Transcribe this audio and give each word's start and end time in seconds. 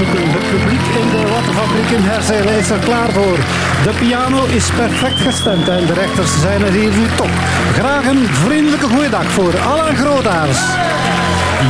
Het 0.00 0.50
publiek 0.50 0.86
in 1.02 1.08
de 1.10 1.28
wattenfabriek 1.28 1.90
in 1.90 2.02
Herzelen 2.02 2.58
is 2.58 2.70
er 2.70 2.78
klaar 2.78 3.10
voor. 3.10 3.38
De 3.82 3.92
piano 3.98 4.44
is 4.44 4.70
perfect 4.70 5.20
gestemd 5.20 5.68
en 5.68 5.86
de 5.86 5.92
rechters 5.92 6.40
zijn 6.40 6.62
er 6.64 6.72
hier 6.72 6.92
nu 6.92 7.06
toch. 7.16 7.30
Graag 7.72 8.06
een 8.06 8.26
vriendelijke 8.32 8.88
goeiedag 8.88 9.24
voor 9.24 9.58
Alain 9.58 9.96
Grootaars, 9.96 10.60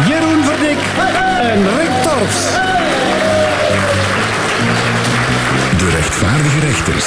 Jeroen 0.09 0.45
Verdik 0.45 0.79
en 1.41 1.61
Rick 1.79 1.95
Torfs. 2.03 2.41
De 5.79 5.91
rechtvaardige 5.91 6.61
rechters 6.61 7.07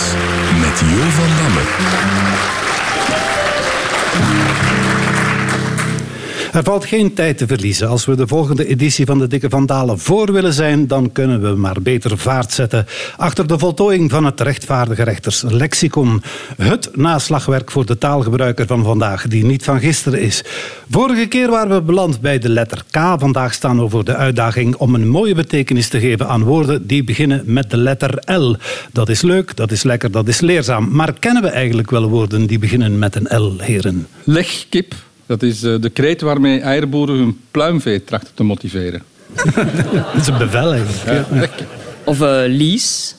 met 0.62 0.80
Jo 0.80 1.04
van 1.10 1.30
Damme. 1.40 1.64
Er 6.54 6.64
valt 6.64 6.86
geen 6.86 7.14
tijd 7.14 7.38
te 7.38 7.48
verliezen. 7.48 7.88
Als 7.88 8.06
we 8.06 8.16
de 8.16 8.28
volgende 8.28 8.68
editie 8.68 9.06
van 9.06 9.20
de 9.20 9.28
Dikke 9.28 9.50
Vandalen 9.50 10.00
voor 10.00 10.32
willen 10.32 10.54
zijn, 10.54 10.88
dan 10.88 11.12
kunnen 11.12 11.42
we 11.42 11.56
maar 11.56 11.82
beter 11.82 12.18
vaart 12.18 12.52
zetten 12.52 12.86
achter 13.18 13.48
de 13.48 13.60
voltooiing 13.60 14.12
van 14.12 14.26
het 14.26 14.42
rechtvaardige 14.42 15.04
rechters 15.04 15.42
lexicon. 15.42 16.22
Het 16.58 16.90
naslagwerk 16.96 17.72
voor 17.72 17.86
de 17.86 17.98
taalgebruiker 17.98 18.68
van 18.68 18.84
vandaag, 18.84 19.28
die 19.28 19.46
niet 19.46 19.64
van 19.64 19.80
gisteren 19.80 20.22
is. 20.22 20.44
Vorige 20.90 21.26
keer 21.26 21.50
waren 21.50 21.76
we 21.76 21.82
beland 21.82 22.22
bij 22.22 22.40
de 22.40 22.50
letter 22.50 22.84
K. 22.90 22.98
Vandaag 23.18 23.54
staan 23.54 23.80
we 23.80 23.90
voor 23.90 24.06
de 24.06 24.16
uitdaging 24.16 24.76
om 24.76 24.96
een 24.96 25.08
mooie 25.08 25.36
betekenis 25.36 25.88
te 25.88 26.00
geven 26.00 26.28
aan 26.28 26.44
woorden 26.44 26.88
die 26.88 27.04
beginnen 27.04 27.44
met 27.46 27.70
de 27.70 27.78
letter 27.78 28.34
L. 28.40 28.56
Dat 28.92 29.10
is 29.10 29.22
leuk, 29.22 29.56
dat 29.56 29.72
is 29.72 29.84
lekker, 29.84 30.12
dat 30.12 30.28
is 30.28 30.40
leerzaam. 30.40 30.88
Maar 30.92 31.14
kennen 31.20 31.44
we 31.44 31.50
eigenlijk 31.50 31.90
wel 31.90 32.10
woorden 32.10 32.46
die 32.46 32.60
beginnen 32.60 33.00
met 33.00 33.16
een 33.16 33.42
L, 33.42 33.54
heren? 33.58 34.08
Legkip, 34.24 34.94
dat 35.26 35.44
is 35.44 35.64
eh, 35.64 35.76
de 35.80 35.90
kreet 35.90 36.22
waarmee 36.22 36.60
eierboeren 36.60 37.16
hun 37.16 37.40
pluimvee 37.52 38.04
trachten 38.04 38.34
te 38.34 38.44
motiveren. 38.44 39.02
Dat 40.14 40.22
is 40.22 40.28
een 40.28 40.38
bevel 40.38 40.74
eigenlijk. 40.74 41.52
ja. 41.60 41.66
Of 42.04 42.22
eh, 42.22 42.42
Lies, 42.48 43.16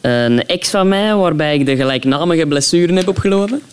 een 0.00 0.46
ex 0.46 0.70
van 0.70 0.88
mij 0.88 1.14
waarbij 1.14 1.54
ik 1.54 1.66
de 1.66 1.76
gelijknamige 1.76 2.46
blessuren 2.46 2.96
heb 2.96 3.08
opgelopen. 3.08 3.62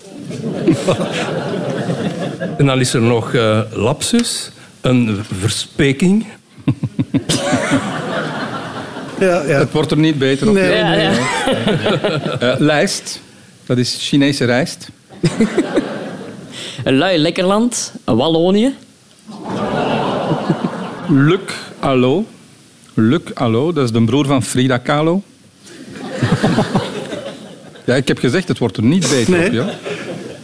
En 2.57 2.65
dan 2.65 2.79
is 2.79 2.93
er 2.93 3.01
nog 3.01 3.33
eh, 3.33 3.59
lapsus, 3.71 4.51
een 4.81 5.19
verspeking. 5.39 6.25
Ja, 9.19 9.41
ja. 9.41 9.59
Het 9.59 9.71
wordt 9.71 9.91
er 9.91 9.97
niet 9.97 10.17
beter 10.17 10.47
op. 10.47 10.53
Nee, 10.53 10.75
Ja, 10.75 10.93
ja. 10.93 11.11
Eh, 12.39 12.59
lijst, 12.59 13.21
dat 13.65 13.77
is 13.77 13.97
Chinese 13.99 14.45
rijst. 14.45 14.89
Een 16.85 16.97
lui 16.97 17.17
lekkerland, 17.17 17.93
een 18.03 18.15
Wallonië. 18.15 18.73
Luc 21.09 21.39
Allo. 21.79 22.25
Luc 22.93 23.21
Allo, 23.33 23.73
dat 23.73 23.83
is 23.83 23.91
de 23.91 24.03
broer 24.03 24.25
van 24.25 24.43
Frida 24.43 24.77
Kahlo. 24.77 25.21
ja, 27.85 27.95
ik 27.95 28.07
heb 28.07 28.17
gezegd, 28.17 28.47
het 28.47 28.57
wordt 28.57 28.77
er 28.77 28.83
niet 28.83 29.09
beter 29.09 29.31
Nee. 29.31 29.47
op. 29.47 29.53
Ja. 29.53 29.69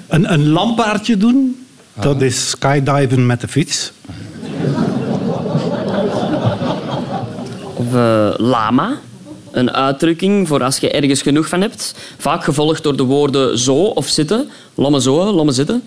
Een, 0.08 0.34
een 0.34 0.50
lampaardje 0.50 1.18
doen, 1.18 1.66
dat 2.00 2.22
is 2.22 2.50
skydiven 2.50 3.26
met 3.26 3.42
de 3.42 3.48
fiets. 3.48 3.92
Of 7.74 7.94
eh, 7.94 8.34
lama, 8.38 9.00
een 9.52 9.72
uitdrukking 9.72 10.48
voor 10.48 10.64
als 10.64 10.78
je 10.78 10.92
ergens 10.92 11.22
genoeg 11.22 11.48
van 11.48 11.62
hebt. 11.62 11.96
Vaak 12.18 12.44
gevolgd 12.44 12.84
door 12.84 12.96
de 12.98 13.04
woorden 13.04 13.58
zo 13.60 13.76
of 13.76 14.08
zitten. 14.08 14.50
Lamme 14.76 15.02
zo, 15.02 15.32
lamme 15.32 15.52
zitten. 15.52 15.84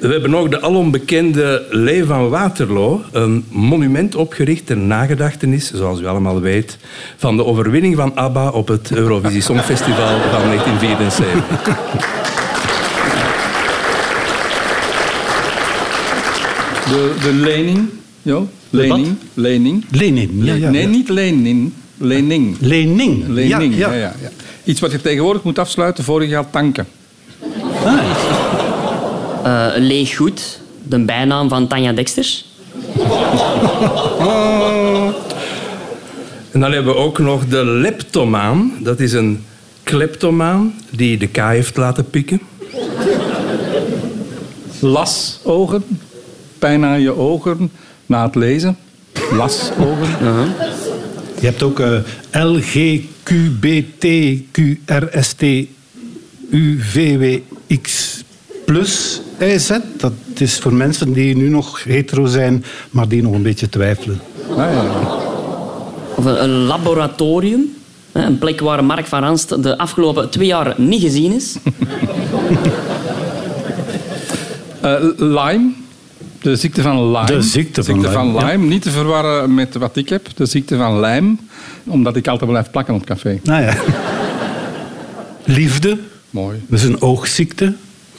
We 0.00 0.10
hebben 0.10 0.30
nog 0.30 0.48
de 0.48 0.60
alombekende 0.60 1.66
Lee 1.70 2.04
van 2.04 2.28
Waterloo, 2.28 3.02
een 3.12 3.44
monument 3.48 4.14
opgericht 4.14 4.66
ter 4.66 4.76
nagedachtenis, 4.76 5.72
zoals 5.74 6.00
u 6.00 6.06
allemaal 6.06 6.40
weet, 6.40 6.78
van 7.16 7.36
de 7.36 7.44
overwinning 7.44 7.96
van 7.96 8.16
ABBA 8.16 8.48
op 8.48 8.68
het 8.68 8.90
Eurovisie 8.92 9.40
Songfestival 9.40 10.20
van 10.20 10.42
1974. 10.42 11.34
De, 16.84 17.14
de 17.22 17.32
lening. 17.32 17.88
Jo? 18.22 18.48
Lening. 18.70 19.16
Lening. 19.34 19.84
Lenin. 19.90 20.44
Ja, 20.44 20.54
ja, 20.54 20.70
nee, 20.70 20.86
niet 20.86 21.08
Lenin. 21.08 21.74
Lening. 21.96 22.56
Lening. 22.60 23.28
Lening, 23.28 23.76
Ja, 23.76 23.92
ja, 23.92 23.98
ja. 23.98 24.14
ja. 24.22 24.30
Iets 24.64 24.80
wat 24.80 24.92
je 24.92 25.00
tegenwoordig 25.00 25.42
moet 25.42 25.58
afsluiten 25.58 26.04
voor 26.04 26.24
je 26.24 26.28
gaat 26.28 26.52
tanken. 26.52 26.86
Eh, 29.44 29.66
leeg 29.76 30.16
goed, 30.16 30.60
de 30.82 30.98
bijnaam 30.98 31.48
van 31.48 31.66
Tanja 31.66 31.92
Dexter. 31.92 32.42
En 36.54 36.60
dan 36.60 36.72
hebben 36.72 36.94
we 36.94 37.00
ook 37.00 37.18
nog 37.18 37.46
de 37.46 37.64
leptomaan. 37.64 38.72
Dat 38.80 39.00
is 39.00 39.12
een 39.12 39.44
kleptomaan 39.82 40.74
die 40.90 41.18
de 41.18 41.26
K 41.26 41.36
heeft 41.36 41.76
laten 41.76 42.10
pikken. 42.10 42.40
Lasogen. 44.80 45.84
Pijn 46.58 46.84
aan 46.84 47.00
je 47.00 47.16
ogen 47.16 47.70
na 48.06 48.24
het 48.24 48.34
lezen. 48.34 48.76
Lasogen. 49.32 50.54
Je 51.44 51.50
hebt 51.50 51.62
ook 51.62 51.80
eh 51.80 52.42
L, 52.42 52.54
G, 52.60 53.00
Q, 53.22 53.32
B, 53.60 53.66
T, 53.98 54.06
Q, 54.50 54.58
R, 54.86 55.22
S, 55.22 55.32
T, 55.32 55.42
U, 56.50 56.80
V, 56.80 57.18
W, 57.18 57.40
X 57.82 58.22
plus 58.64 59.20
I, 59.40 59.58
Z. 59.58 59.70
Dat 59.96 60.12
is 60.38 60.58
voor 60.58 60.72
mensen 60.74 61.12
die 61.12 61.36
nu 61.36 61.48
nog 61.48 61.82
hetero 61.84 62.26
zijn, 62.26 62.64
maar 62.90 63.08
die 63.08 63.22
nog 63.22 63.32
een 63.32 63.42
beetje 63.42 63.68
twijfelen. 63.68 64.20
Ah, 64.50 64.56
ja. 64.56 64.84
Of 66.14 66.24
een, 66.24 66.42
een 66.42 66.50
laboratorium. 66.64 67.74
hè, 68.12 68.22
Een 68.22 68.38
plek 68.38 68.60
waar 68.60 68.84
Mark 68.84 69.06
van 69.06 69.20
Ranst 69.20 69.62
de 69.62 69.78
afgelopen 69.78 70.30
twee 70.30 70.46
jaar 70.46 70.74
niet 70.76 71.02
gezien 71.02 71.32
is. 71.32 71.54
Eh, 74.80 74.94
Lyme. 75.16 75.83
De 76.44 76.56
ziekte 76.56 76.82
van 76.82 77.10
Lyme. 77.10 77.26
De 77.26 77.42
ziekte 77.42 77.84
van 77.84 78.36
Lyme. 78.36 78.66
Niet 78.66 78.82
te 78.82 78.90
verwarren 78.90 79.54
met 79.54 79.74
wat 79.74 79.96
ik 79.96 80.08
heb. 80.08 80.28
De 80.34 80.46
ziekte 80.46 80.76
van 80.76 81.00
Lyme. 81.00 81.36
Omdat 81.84 82.16
ik 82.16 82.28
altijd 82.28 82.50
blijf 82.50 82.70
plakken 82.70 82.94
op 82.94 83.00
het 83.00 83.08
café. 83.08 83.40
Nou 83.42 83.62
ja. 83.62 83.76
Liefde, 85.44 85.98
Mooi. 86.30 86.62
dat 86.68 86.78
is 86.78 86.84
een 86.84 87.00
oogziekte. 87.00 87.74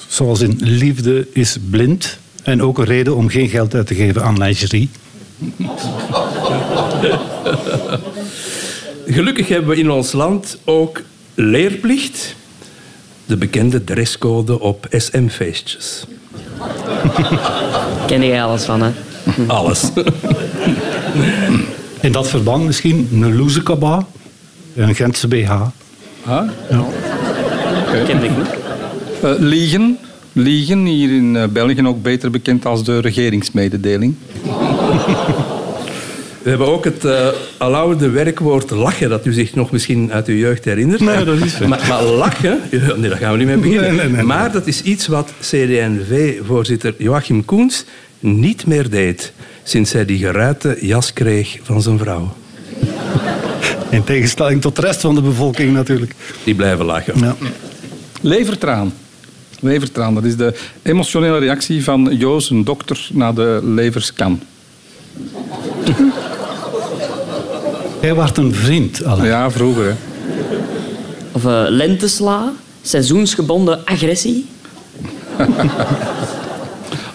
Zoals 0.08 0.42
in 0.42 0.56
liefde 0.60 1.28
is 1.34 1.58
blind. 1.70 2.18
En 2.44 2.62
ook 2.62 2.78
een 2.78 2.86
reden 2.86 3.16
om 3.16 3.30
geen 3.30 3.50
geld 3.50 3.76
uit 3.76 3.88
te 3.88 3.96
geven 3.96 4.24
aan 4.24 4.38
lingerie. 4.38 4.90
Gelukkig 9.06 9.48
hebben 9.48 9.70
we 9.70 9.78
in 9.78 9.92
ons 9.92 10.12
land 10.12 10.58
ook 10.64 11.02
leerplicht. 11.34 12.36
De 13.26 13.38
bekende 13.38 13.84
dresscode 13.84 14.60
op 14.60 14.88
SM-feestjes. 14.92 16.06
Ken 18.08 18.26
jij 18.26 18.44
alles 18.44 18.64
van, 18.64 18.82
hè? 18.82 18.90
Alles. 19.48 19.90
In 22.02 22.12
dat 22.12 22.28
verband 22.28 22.66
misschien 22.66 23.10
een 23.12 23.36
loezekaba, 23.36 24.06
een 24.76 24.96
Gentse 24.96 25.28
BH. 25.28 25.52
Ah? 26.26 26.50
Ken 28.06 28.24
ik 28.24 28.38
niet. 28.38 28.48
Eh, 29.22 29.32
liegen. 29.38 29.98
Liegen, 30.34 30.86
hier 30.86 31.16
in 31.16 31.36
eh, 31.36 31.48
België 31.48 31.88
ook 31.88 32.02
beter 32.02 32.32
bekend 32.32 32.66
als 32.66 32.84
de 32.84 33.00
regeringsmededeling. 33.00 34.16
We 36.46 36.52
hebben 36.52 36.68
ook 36.68 36.84
het 36.84 37.06
uh, 37.06 37.28
aloude 37.58 38.10
werkwoord 38.10 38.70
lachen, 38.70 39.10
dat 39.10 39.26
u 39.26 39.34
zich 39.34 39.56
nog 39.56 39.72
misschien 39.72 40.12
uit 40.12 40.28
uw 40.28 40.36
jeugd 40.36 40.66
herinnert. 40.66 41.00
Nee, 41.00 41.24
dat 41.24 41.38
is. 41.38 41.58
Maar, 41.58 41.86
maar 41.88 42.04
lachen, 42.04 42.60
nee, 42.98 43.10
daar 43.10 43.18
gaan 43.18 43.32
we 43.32 43.38
niet 43.38 43.48
mee 43.48 43.58
beginnen. 43.58 43.96
Nee, 43.96 44.06
nee, 44.06 44.16
nee. 44.16 44.24
Maar 44.24 44.52
dat 44.52 44.68
is 44.68 44.82
iets 44.82 45.08
wat 45.08 45.34
CD&V-voorzitter 45.40 46.94
Joachim 46.98 47.46
Koens 47.46 47.86
niet 48.20 48.66
meer 48.66 48.90
deed 48.90 49.34
sinds 49.64 49.92
hij 49.92 50.06
die 50.06 50.18
geruite 50.18 50.78
jas 50.82 51.14
kreeg 51.14 51.60
van 51.62 51.82
zijn 51.82 51.98
vrouw. 51.98 52.36
In 53.90 54.04
tegenstelling 54.04 54.62
tot 54.62 54.76
de 54.76 54.82
rest 54.82 55.02
van 55.02 55.16
de 55.16 55.22
bevolking 55.22 55.74
natuurlijk. 55.74 56.16
Die 56.44 56.56
blijven 56.56 56.86
lachen. 56.86 57.20
Ja. 57.20 57.36
Levertraan. 58.22 58.94
Levertraan, 59.60 60.14
dat 60.14 60.24
is 60.24 60.36
de 60.36 60.54
emotionele 60.82 61.38
reactie 61.38 61.84
van 61.84 62.16
Joos, 62.18 62.50
een 62.50 62.64
dokter, 62.64 63.08
na 63.14 63.34
de 63.34 63.60
leverscan. 63.64 64.42
Jij 68.06 68.16
was 68.16 68.38
een 68.38 68.54
vriend, 68.54 69.04
Alain. 69.04 69.26
Ja, 69.26 69.52
vroeger. 69.52 69.86
Hè. 69.86 69.94
Of 71.32 71.46
eh, 71.46 71.64
lentesla, 71.68 72.52
seizoensgebonden 72.82 73.86
agressie. 73.86 74.46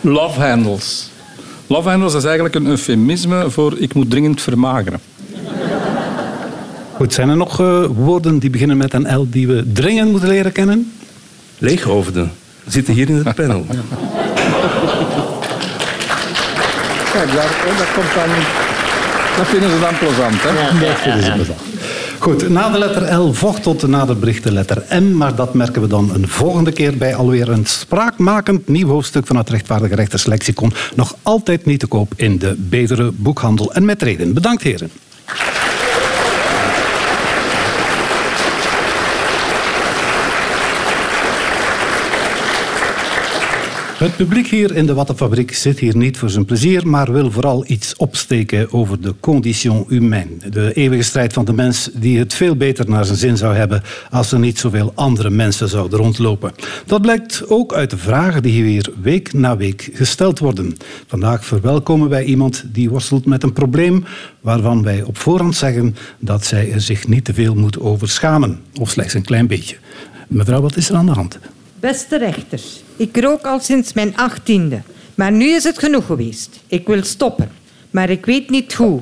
Love 0.01 0.41
handles. 0.41 1.11
Love 1.67 1.89
handles 1.89 2.15
is 2.15 2.25
eigenlijk 2.25 2.55
een 2.55 2.67
eufemisme 2.67 3.51
voor 3.51 3.79
ik 3.79 3.95
moet 3.95 4.11
dringend 4.11 4.43
vermageren. 4.43 5.01
Goed, 6.97 7.13
zijn 7.13 7.29
er 7.29 7.37
nog 7.37 7.61
eh, 7.61 7.85
woorden 7.85 8.39
die 8.39 8.51
beginnen 8.51 8.77
met 8.77 8.95
een 8.95 9.17
L 9.17 9.27
die 9.31 9.47
we 9.47 9.73
dringend 9.73 10.11
moeten 10.11 10.29
leren 10.29 10.53
kennen? 10.53 10.93
Leeghoofden 11.59 12.33
zitten 12.67 12.95
hier 12.95 13.09
in 13.09 13.17
het 13.17 13.35
panel. 13.35 13.67
Kijk, 17.13 17.33
daar, 17.33 17.51
oh, 17.69 17.79
dat 17.79 17.93
komt 17.93 18.15
dan... 18.15 18.60
Dat 19.41 19.49
vinden 19.49 19.71
ze 19.71 19.81
dan 19.81 19.99
plezant, 19.99 20.43
hè? 20.43 20.87
Dat 20.87 20.99
vinden 20.99 21.23
ze 21.23 21.33
plezant. 21.33 21.59
Goed, 22.19 22.49
na 22.49 22.71
de 22.71 22.79
letter 22.79 23.15
L 23.15 23.33
vocht 23.33 23.63
tot 23.63 23.87
na 23.87 24.05
de 24.05 24.15
bericht 24.15 24.43
de 24.43 24.53
letter 24.53 24.85
M, 25.03 25.17
maar 25.17 25.35
dat 25.35 25.55
merken 25.55 25.83
we 25.83 25.89
dan 25.89 26.15
een 26.15 26.29
volgende 26.29 26.73
keer 26.73 26.97
bij 26.97 27.15
alweer 27.15 27.49
een 27.49 27.67
spraakmakend 27.67 28.69
nieuw 28.69 28.89
hoofdstuk 28.89 29.27
van 29.27 29.37
het 29.37 29.51
rechtvaardige 29.51 29.95
rechterslexicon. 29.95 30.73
Nog 30.95 31.17
altijd 31.23 31.65
niet 31.65 31.81
te 31.81 31.87
koop 31.87 32.13
in 32.17 32.39
de 32.39 32.55
betere 32.59 33.13
boekhandel. 33.15 33.73
En 33.73 33.85
met 33.85 34.03
reden. 34.03 34.35
Bedankt 34.35 34.63
heren. 34.63 34.91
Het 44.01 44.17
publiek 44.17 44.47
hier 44.47 44.77
in 44.77 44.87
de 44.87 44.95
Wattenfabriek 44.95 45.55
zit 45.55 45.79
hier 45.79 45.97
niet 45.97 46.19
voor 46.19 46.31
zijn 46.31 46.45
plezier, 46.45 46.87
maar 46.89 47.13
wil 47.13 47.31
vooral 47.31 47.65
iets 47.67 47.97
opsteken 47.97 48.73
over 48.73 49.01
de 49.01 49.15
condition 49.21 49.85
humaine. 49.89 50.51
De 50.51 50.73
eeuwige 50.73 51.03
strijd 51.03 51.33
van 51.33 51.45
de 51.45 51.53
mens 51.53 51.91
die 51.95 52.19
het 52.19 52.35
veel 52.35 52.57
beter 52.57 52.89
naar 52.89 53.05
zijn 53.05 53.19
zin 53.19 53.37
zou 53.37 53.55
hebben 53.55 53.83
als 54.11 54.33
er 54.33 54.39
niet 54.39 54.59
zoveel 54.59 54.93
andere 54.95 55.31
mensen 55.31 55.69
zouden 55.69 55.99
rondlopen. 55.99 56.53
Dat 56.87 57.03
blijkt 57.03 57.49
ook 57.49 57.75
uit 57.75 57.91
de 57.91 57.97
vragen 57.97 58.43
die 58.43 58.63
hier 58.63 58.93
week 59.03 59.33
na 59.33 59.57
week 59.57 59.91
gesteld 59.93 60.39
worden. 60.39 60.77
Vandaag 61.07 61.45
verwelkomen 61.45 62.09
wij 62.09 62.25
iemand 62.25 62.65
die 62.67 62.91
worstelt 62.91 63.27
met 63.27 63.43
een 63.43 63.53
probleem 63.53 64.05
waarvan 64.41 64.83
wij 64.83 65.03
op 65.03 65.19
voorhand 65.19 65.57
zeggen 65.57 65.97
dat 66.19 66.45
zij 66.45 66.73
er 66.73 66.81
zich 66.81 67.09
niet 67.09 67.25
te 67.25 67.35
veel 67.35 67.55
moet 67.55 67.81
over 67.81 68.09
schamen, 68.09 68.61
of 68.81 68.91
slechts 68.91 69.15
een 69.15 69.25
klein 69.25 69.47
beetje. 69.47 69.77
Mevrouw, 70.29 70.61
wat 70.61 70.77
is 70.77 70.89
er 70.89 70.97
aan 70.97 71.07
de 71.07 71.13
hand? 71.13 71.39
Beste 71.81 72.19
rechters, 72.19 72.83
ik 73.01 73.17
rook 73.21 73.43
al 73.43 73.61
sinds 73.61 73.93
mijn 73.93 74.17
achttiende. 74.17 74.83
Maar 75.15 75.33
nu 75.33 75.49
is 75.55 75.65
het 75.65 75.79
genoeg 75.79 76.07
geweest. 76.07 76.61
Ik 76.67 76.87
wil 76.87 77.03
stoppen, 77.05 77.51
maar 77.91 78.11
ik 78.11 78.27
weet 78.27 78.51
niet 78.51 78.73
hoe. 78.75 79.01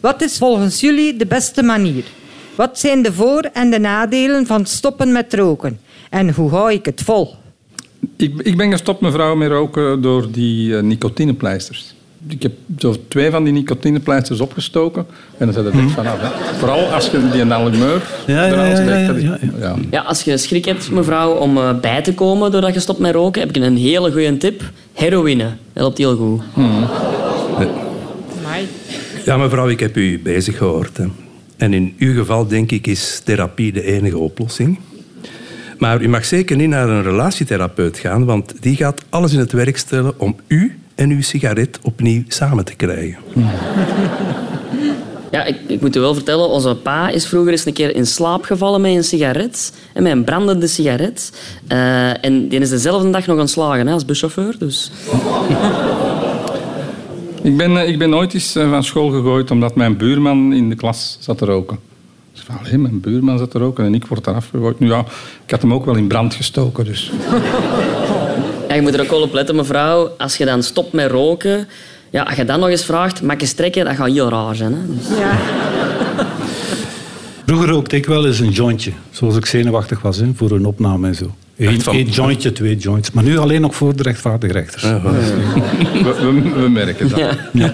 Wat 0.00 0.22
is 0.22 0.38
volgens 0.38 0.80
jullie 0.80 1.16
de 1.16 1.26
beste 1.26 1.62
manier? 1.62 2.04
Wat 2.54 2.78
zijn 2.78 3.02
de 3.02 3.12
voor- 3.12 3.50
en 3.52 3.70
de 3.70 3.78
nadelen 3.78 4.46
van 4.46 4.66
stoppen 4.66 5.12
met 5.12 5.34
roken? 5.34 5.80
En 6.10 6.34
hoe 6.34 6.50
hou 6.50 6.72
ik 6.72 6.84
het 6.84 7.02
vol? 7.02 7.34
Ik, 8.16 8.40
ik 8.42 8.56
ben 8.56 8.70
gestopt, 8.70 9.00
mevrouw, 9.00 9.34
met 9.34 9.50
roken 9.50 10.02
door 10.02 10.30
die 10.30 10.68
uh, 10.68 10.80
nicotinepleisters. 10.82 11.94
Ik 12.26 12.42
heb 12.42 12.52
zo 12.78 12.96
twee 13.08 13.30
van 13.30 13.44
die 13.44 13.52
nicotinepleisters 13.52 14.40
opgestoken 14.40 15.06
en 15.38 15.46
dan 15.46 15.54
zit 15.54 15.64
het 15.64 15.74
echt 15.74 15.92
vanaf. 15.92 16.20
Hè. 16.20 16.58
Vooral 16.58 16.92
als 16.92 17.10
je 17.10 17.28
die 17.32 17.44
allumeur 17.44 18.02
Ja, 18.26 18.46
ja, 18.46 18.66
ja, 18.66 18.80
ja, 18.80 18.98
ja, 18.98 19.14
ja. 19.18 19.38
ja. 19.60 19.76
Ja, 19.90 20.00
als 20.00 20.22
je 20.22 20.36
schrik 20.36 20.64
hebt, 20.64 20.90
mevrouw, 20.90 21.32
om 21.32 21.56
eh, 21.56 21.80
bij 21.80 22.02
te 22.02 22.14
komen 22.14 22.50
doordat 22.50 22.74
je 22.74 22.80
stopt 22.80 22.98
met 22.98 23.14
roken, 23.14 23.40
heb 23.40 23.56
ik 23.56 23.62
een 23.62 23.76
hele 23.76 24.12
goede 24.12 24.36
tip. 24.36 24.62
Heroïne. 24.92 25.44
Dat 25.44 25.52
helpt 25.72 25.98
heel 25.98 26.16
goed. 26.16 26.42
Amai. 26.54 28.66
Ja, 29.24 29.36
mevrouw, 29.36 29.68
ik 29.68 29.80
heb 29.80 29.96
u 29.96 30.20
bezig 30.22 30.56
gehoord. 30.56 30.96
Hè. 30.96 31.04
En 31.56 31.72
in 31.72 31.94
uw 31.98 32.14
geval, 32.14 32.46
denk 32.46 32.70
ik, 32.70 32.86
is 32.86 33.20
therapie 33.24 33.72
de 33.72 33.82
enige 33.82 34.18
oplossing. 34.18 34.78
Maar 35.78 36.02
u 36.02 36.08
mag 36.08 36.24
zeker 36.24 36.56
niet 36.56 36.68
naar 36.68 36.88
een 36.88 37.02
relatietherapeut 37.02 37.98
gaan, 37.98 38.24
want 38.24 38.52
die 38.60 38.76
gaat 38.76 39.02
alles 39.08 39.32
in 39.32 39.38
het 39.38 39.52
werk 39.52 39.76
stellen 39.76 40.20
om 40.20 40.36
u 40.46 40.78
en 40.98 41.10
uw 41.10 41.22
sigaret 41.22 41.78
opnieuw 41.82 42.22
samen 42.28 42.64
te 42.64 42.74
krijgen. 42.74 43.18
Ja, 45.30 45.44
ik, 45.44 45.56
ik 45.66 45.80
moet 45.80 45.96
u 45.96 46.00
wel 46.00 46.14
vertellen, 46.14 46.48
onze 46.48 46.74
pa 46.74 47.08
is 47.08 47.26
vroeger 47.26 47.52
eens 47.52 47.66
een 47.66 47.72
keer 47.72 47.96
in 47.96 48.06
slaap 48.06 48.44
gevallen 48.44 48.80
met 48.80 48.94
een 48.94 49.04
sigaret. 49.04 49.72
En 49.92 50.02
met 50.02 50.12
een 50.12 50.24
brandende 50.24 50.66
sigaret. 50.66 51.32
Eh, 51.66 52.24
en 52.24 52.48
die 52.48 52.60
is 52.60 52.68
dezelfde 52.68 53.10
dag 53.10 53.26
nog 53.26 53.38
ontslagen 53.38 53.86
hè, 53.86 53.92
als 53.92 54.04
buschauffeur. 54.04 54.54
Dus. 54.58 54.90
Ik, 57.42 57.56
ben, 57.56 57.76
eh, 57.76 57.88
ik 57.88 57.98
ben 57.98 58.14
ooit 58.14 58.34
eens 58.34 58.56
eh, 58.56 58.70
van 58.70 58.84
school 58.84 59.10
gegooid 59.10 59.50
omdat 59.50 59.74
mijn 59.74 59.96
buurman 59.96 60.52
in 60.52 60.68
de 60.68 60.74
klas 60.74 61.16
zat 61.20 61.38
te 61.38 61.44
roken. 61.44 61.78
Dus 62.32 62.42
van, 62.42 62.58
allee, 62.58 62.78
mijn 62.78 63.00
buurman 63.00 63.38
zat 63.38 63.50
te 63.50 63.58
roken 63.58 63.84
en 63.84 63.94
ik 63.94 64.06
word 64.06 64.26
eraf 64.26 64.48
gegooid. 64.50 64.78
Nu 64.78 64.88
ja, 64.88 65.04
ik 65.44 65.50
had 65.50 65.62
hem 65.62 65.72
ook 65.72 65.84
wel 65.84 65.96
in 65.96 66.08
brand 66.08 66.34
gestoken, 66.34 66.84
dus... 66.84 67.12
Je 68.78 68.84
moet 68.84 68.94
er 68.94 69.00
ook 69.00 69.10
wel 69.10 69.22
op 69.22 69.32
letten, 69.32 69.56
mevrouw. 69.56 70.10
Als 70.18 70.36
je 70.36 70.44
dan 70.44 70.62
stopt 70.62 70.92
met 70.92 71.10
roken... 71.10 71.68
Ja, 72.10 72.22
als 72.22 72.36
je 72.36 72.44
dan 72.44 72.60
nog 72.60 72.68
eens 72.68 72.84
vraagt, 72.84 73.22
mag 73.22 73.40
je 73.40 73.46
strekken? 73.46 73.84
Dat 73.84 73.94
gaat 73.96 74.06
heel 74.10 74.28
raar 74.28 74.54
zijn. 74.54 74.72
Hè? 74.72 74.78
Dus- 74.94 75.18
Ja. 75.18 75.38
Vroeger 77.46 77.68
rookte 77.68 77.96
ik 77.96 78.06
wel 78.06 78.26
eens 78.26 78.38
een 78.38 78.50
jointje, 78.50 78.92
zoals 79.10 79.36
ik 79.36 79.46
zenuwachtig 79.46 80.00
was 80.02 80.16
hè, 80.16 80.30
voor 80.34 80.50
een 80.50 80.66
opname 80.66 81.06
en 81.08 81.14
zo. 81.14 81.34
Eén 81.56 81.80
één 81.90 82.08
jointje, 82.08 82.52
twee 82.52 82.76
joints. 82.76 83.10
Maar 83.10 83.24
nu 83.24 83.38
alleen 83.38 83.60
nog 83.60 83.74
voor 83.76 83.96
de 83.96 84.02
rechtvaardige 84.02 84.52
rechters. 84.52 84.82
We, 84.82 85.00
we, 86.02 86.60
we 86.60 86.68
merken 86.68 87.08
dat. 87.08 87.18
Ja. 87.52 87.72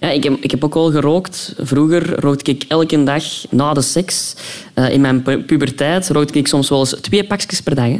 Ja, 0.00 0.10
ik, 0.10 0.22
heb, 0.24 0.36
ik 0.40 0.50
heb 0.50 0.64
ook 0.64 0.74
wel 0.74 0.90
gerookt. 0.90 1.54
Vroeger 1.58 2.20
rookte 2.20 2.50
ik 2.50 2.64
elke 2.68 3.04
dag 3.04 3.24
na 3.50 3.72
de 3.72 3.82
seks. 3.82 4.34
Eh, 4.74 4.90
in 4.90 5.00
mijn 5.00 5.22
pu- 5.22 5.42
puberteit 5.42 6.08
rookte 6.08 6.38
ik 6.38 6.46
soms 6.48 6.68
wel 6.68 6.78
eens 6.78 6.96
twee 7.00 7.24
pakjes 7.24 7.60
per 7.60 7.74
dag. 7.74 7.84
Hè? 7.84 7.98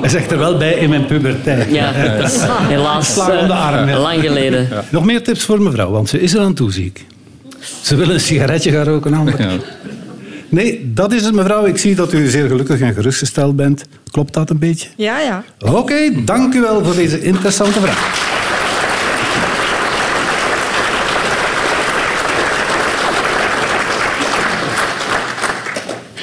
Hij 0.00 0.08
zegt 0.08 0.30
er 0.30 0.38
wel 0.38 0.56
bij 0.56 0.72
in 0.72 0.88
mijn 0.88 1.06
puberteit. 1.06 1.70
Ja, 1.70 1.92
dat 2.18 2.32
is 2.32 2.38
helaas 2.42 3.12
Slag 3.12 3.40
om 3.40 3.46
de 3.46 3.52
eh, 3.52 3.66
arm, 3.66 3.88
ja. 3.88 3.98
lang 3.98 4.20
geleden. 4.20 4.68
Nog 4.90 5.04
meer 5.04 5.22
tips 5.22 5.44
voor 5.44 5.62
mevrouw, 5.62 5.90
want 5.90 6.08
ze 6.08 6.20
is 6.20 6.34
er 6.34 6.40
aan 6.40 6.54
toe, 6.54 6.72
zie 6.72 6.84
ik. 6.84 7.06
Ze 7.82 7.96
wil 7.96 8.10
een 8.10 8.20
sigaretje 8.20 8.70
gaan 8.70 8.84
roken. 8.84 9.24
Ja. 9.38 9.50
Nee, 10.48 10.92
dat 10.94 11.12
is 11.12 11.24
het 11.24 11.34
mevrouw. 11.34 11.64
Ik 11.66 11.76
zie 11.76 11.94
dat 11.94 12.12
u 12.12 12.28
zeer 12.28 12.48
gelukkig 12.48 12.80
en 12.80 12.94
gerustgesteld 12.94 13.56
bent. 13.56 13.84
Klopt 14.10 14.34
dat 14.34 14.50
een 14.50 14.58
beetje? 14.58 14.88
Ja, 14.96 15.20
ja. 15.20 15.44
Oké, 15.58 16.24
dank 16.24 16.54
u 16.54 16.60
wel 16.60 16.84
voor 16.84 16.94
deze 16.94 17.22
interessante 17.22 17.80
vraag. 17.80 18.38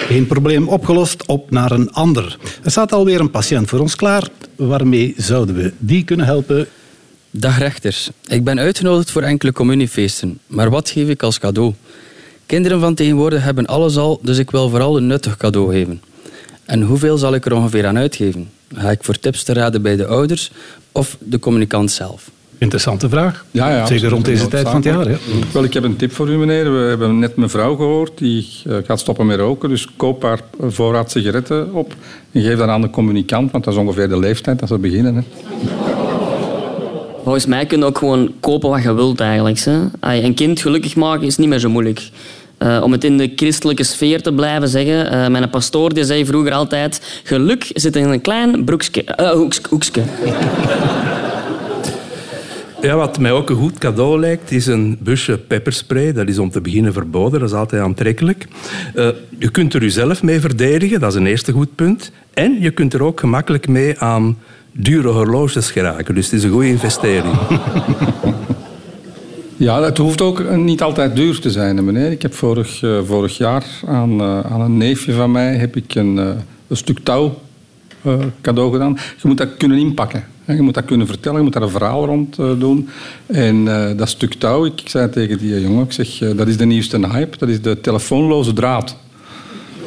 Eén 0.10 0.28
probleem 0.28 0.68
opgelost, 0.68 1.26
op 1.26 1.52
naar 1.52 1.72
een 1.72 1.92
ander. 1.92 2.38
Er 2.64 2.72
staat 2.72 2.92
alweer 2.92 3.20
een 3.20 3.32
patiënt 3.32 3.70
voor 3.70 3.80
ons 3.80 3.96
klaar. 3.96 4.28
Waarmee 4.56 5.14
zouden 5.18 5.56
we 5.56 5.74
die 5.78 6.04
kunnen 6.04 6.26
helpen? 6.26 6.68
Dag 7.32 7.58
rechters. 7.60 8.10
Ik 8.28 8.44
ben 8.44 8.60
uitgenodigd 8.60 9.12
voor 9.12 9.22
enkele 9.22 9.52
communiefeesten. 9.52 10.40
Maar 10.48 10.70
wat 10.70 10.90
geef 10.90 11.10
ik 11.10 11.24
als 11.24 11.40
cadeau? 11.40 11.74
Kinderen 12.46 12.80
van 12.80 12.96
tegenwoordig 12.96 13.44
hebben 13.44 13.66
alles 13.66 13.98
al, 13.98 14.20
dus 14.24 14.38
ik 14.38 14.52
wil 14.52 14.70
vooral 14.70 14.98
een 14.98 15.08
nuttig 15.08 15.38
cadeau 15.38 15.72
geven. 15.72 16.02
En 16.66 16.82
hoeveel 16.82 17.18
zal 17.18 17.34
ik 17.34 17.46
er 17.46 17.54
ongeveer 17.54 17.86
aan 17.86 17.98
uitgeven? 17.98 18.50
Ga 18.76 18.92
ik 18.92 19.04
voor 19.04 19.20
tips 19.20 19.44
te 19.44 19.54
raden 19.54 19.82
bij 19.82 19.96
de 19.96 20.06
ouders 20.06 20.52
of 20.92 21.18
de 21.20 21.40
communicant 21.40 21.92
zelf? 21.92 22.32
Interessante 22.58 23.10
vraag. 23.10 23.46
Ja, 23.52 23.70
ja, 23.76 23.86
Zeker 23.86 24.10
rond 24.10 24.26
deze 24.26 24.48
tijd 24.48 24.66
van 24.68 24.76
het 24.76 24.84
jaar. 24.84 25.06
Hè? 25.08 25.16
Wel, 25.52 25.64
ik 25.64 25.74
heb 25.74 25.84
een 25.84 25.96
tip 25.96 26.12
voor 26.12 26.30
u, 26.30 26.38
meneer. 26.38 26.74
We 26.74 26.80
hebben 26.88 27.20
net 27.20 27.36
mijn 27.36 27.50
vrouw 27.50 27.76
gehoord. 27.76 28.18
Die 28.18 28.48
eh, 28.66 28.76
gaat 28.86 29.00
stoppen 29.00 29.26
met 29.26 29.40
roken. 29.40 29.70
Dus 29.70 29.88
koop 29.98 30.24
haar 30.24 30.40
voorraad 30.62 31.12
sigaretten 31.12 31.74
op. 31.74 31.94
En 32.32 32.42
geef 32.42 32.58
dat 32.58 32.68
aan 32.68 32.82
de 32.82 32.90
communicant, 32.90 33.52
want 33.52 33.64
dat 33.64 33.74
is 33.74 33.80
ongeveer 33.80 34.10
de 34.10 34.20
leeftijd 34.20 34.60
dat 34.60 34.68
ze 34.70 34.78
beginnen. 34.78 35.16
Hè. 35.16 35.22
Volgens 37.24 37.46
mij 37.46 37.66
kun 37.66 37.80
je 37.80 37.86
ook 37.86 37.98
gewoon 37.98 38.32
kopen 38.40 38.70
wat 38.70 38.84
je 38.84 38.94
wilt 38.94 39.20
eigenlijk. 39.20 39.60
Hè. 39.60 39.80
Een 40.24 40.34
kind 40.34 40.60
gelukkig 40.62 40.96
maken 40.96 41.28
is 41.28 41.38
niet 41.38 41.48
meer 41.50 41.60
zo 41.60 41.70
moeilijk. 41.70 42.10
Eh, 42.58 42.80
om 42.84 42.92
het 42.92 43.04
in 43.04 43.18
de 43.18 43.32
christelijke 43.36 43.84
sfeer 43.84 44.22
te 44.22 44.34
blijven 44.34 44.68
zeggen. 44.70 45.12
eh, 45.12 45.28
mijn 45.28 45.50
pastoor 45.50 45.94
die 45.94 46.04
zei 46.04 46.26
vroeger 46.26 46.52
altijd... 46.52 47.22
Geluk 47.24 47.70
zit 47.74 47.96
in 47.96 48.10
een 48.10 48.22
klein 48.22 48.64
broekske, 48.64 49.04
eh, 49.04 49.30
hoekske- 49.30 49.70
hoekske. 49.70 50.02
Ja, 52.82 52.96
wat 52.96 53.20
mij 53.20 53.32
ook 53.32 53.50
een 53.50 53.56
goed 53.56 53.78
cadeau 53.78 54.20
lijkt, 54.20 54.52
is 54.52 54.66
een 54.66 54.98
busje 55.00 55.38
pepperspray. 55.38 56.14
Dat 56.14 56.28
is 56.28 56.40
om 56.40 56.50
te 56.50 56.62
beginnen 56.62 56.94
verboden, 56.94 57.40
dat 57.40 57.50
is 57.50 57.56
altijd 57.56 57.82
aantrekkelijk. 57.82 58.48
Eh, 58.96 59.10
je 59.38 59.50
kunt 59.50 59.74
er 59.74 59.82
jezelf 59.82 60.24
mee 60.24 60.40
verdedigen, 60.40 61.00
dat 61.00 61.12
is 61.12 61.18
een 61.18 61.26
eerste 61.26 61.52
goed 61.52 61.76
punt. 61.76 62.12
En 62.34 62.58
je 62.60 62.72
kunt 62.72 62.94
er 62.94 63.04
ook 63.04 63.20
gemakkelijk 63.20 63.68
mee 63.68 64.00
aan 64.00 64.38
dure 64.72 65.08
horloges 65.08 65.72
geraken. 65.72 66.16
Dus 66.16 66.26
het 66.26 66.34
is 66.34 66.44
een 66.44 66.50
goede 66.50 66.68
investering. 66.68 67.36
Ja, 69.60 69.82
het 69.82 69.98
hoeft 69.98 70.22
ook 70.22 70.56
niet 70.56 70.82
altijd 70.82 71.16
duur 71.16 71.40
te 71.40 71.52
zijn, 71.52 71.86
meneer. 71.86 72.12
Ik 72.12 72.22
heb 72.22 72.34
vorig, 72.34 72.84
eh, 72.84 73.00
vorig 73.06 73.38
jaar 73.38 73.66
aan, 73.86 74.22
eh, 74.22 74.40
aan 74.40 74.62
een 74.62 74.78
neefje 74.78 75.14
van 75.14 75.32
mij 75.32 75.56
heb 75.56 75.76
ik 75.76 75.96
een, 75.96 76.18
een 76.18 76.78
stuk 76.78 77.00
touw 77.00 77.40
cadeau 78.42 78.72
gedaan. 78.72 78.98
Je 79.22 79.28
moet 79.28 79.38
dat 79.38 79.58
kunnen 79.58 79.78
inpakken. 79.78 80.24
Je 80.56 80.62
moet 80.62 80.74
dat 80.74 80.86
kunnen 80.86 81.08
vertellen, 81.08 81.38
je 81.38 81.44
moet 81.44 81.54
daar 81.54 81.62
een 81.62 81.70
verhaal 81.70 82.06
rond 82.06 82.40
eh, 82.40 82.52
doen. 82.60 82.90
En 83.26 83.68
eh, 83.68 83.98
dat 83.98 84.10
stuk 84.10 84.34
touw, 84.34 84.66
ik 84.66 84.82
zei 84.86 85.10
tegen 85.10 85.38
die 85.38 85.62
jongen, 85.62 85.84
ik 85.84 85.92
zeg, 85.92 86.22
eh, 86.22 86.38
dat 86.38 86.48
is 86.48 86.58
de 86.58 86.66
nieuwste 86.66 87.08
hype, 87.08 87.38
dat 87.38 87.50
is 87.50 87.62
de 87.62 87.82
telefoonloze 87.82 88.54
draad. 88.54 88.96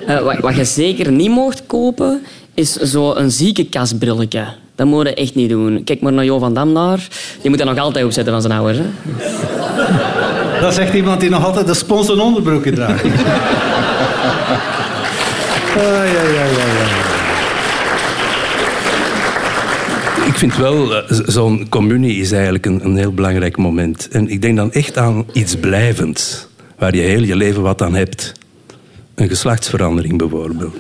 Eh, 0.10 0.22
wat, 0.22 0.38
wat 0.40 0.56
je 0.56 0.66
zeker 0.66 1.12
niet 1.12 1.30
mocht 1.30 1.64
kopen, 1.66 2.22
is 2.54 2.76
zo'n 2.76 3.30
ziekenkastbrilletje. 3.30 4.46
Dat 4.76 4.88
moet 4.88 5.08
je 5.08 5.14
echt 5.14 5.36
niet 5.36 5.50
doen. 5.50 5.84
Kijk 5.84 6.02
maar 6.02 6.14
naar 6.14 6.26
Jo 6.26 6.40
van 6.40 6.54
Dam 6.54 6.74
daar. 6.74 7.08
Die 7.42 7.50
moet 7.50 7.60
dat 7.60 7.68
nog 7.68 7.78
altijd 7.78 8.06
opzetten 8.06 8.34
van 8.34 8.42
zijn 8.42 8.60
ouders. 8.60 8.78
Hè? 8.78 8.86
Dat 10.62 10.74
zegt 10.74 10.94
iemand 10.94 11.20
die 11.20 11.30
nog 11.30 11.46
altijd 11.46 11.68
de 11.68 11.74
sponsen 11.74 12.20
onderbroeken 12.20 12.74
draagt. 12.74 13.04
Ja, 15.76 16.04
ja, 16.04 16.24
ja, 16.24 16.46
ja. 16.46 17.10
vind 20.40 20.58
wel, 20.58 20.96
eh, 20.96 21.20
zo'n 21.26 21.70
communie 21.70 22.16
is 22.16 22.32
eigenlijk 22.32 22.66
een, 22.66 22.86
een 22.86 22.98
heel 22.98 23.14
belangrijk 23.14 23.58
moment. 23.58 24.08
En 24.12 24.30
ik 24.30 24.42
denk 24.42 24.56
dan 24.56 24.72
echt 24.72 24.98
aan 24.98 25.26
iets 25.34 25.56
blijvends, 25.56 26.48
waar 26.78 26.96
je 26.96 27.02
heel 27.02 27.24
je 27.24 27.36
leven 27.36 27.62
wat 27.62 27.82
aan 27.82 27.96
hebt. 27.96 28.34
Een 29.16 29.28
geslachtsverandering 29.28 30.18
bijvoorbeeld. 30.18 30.76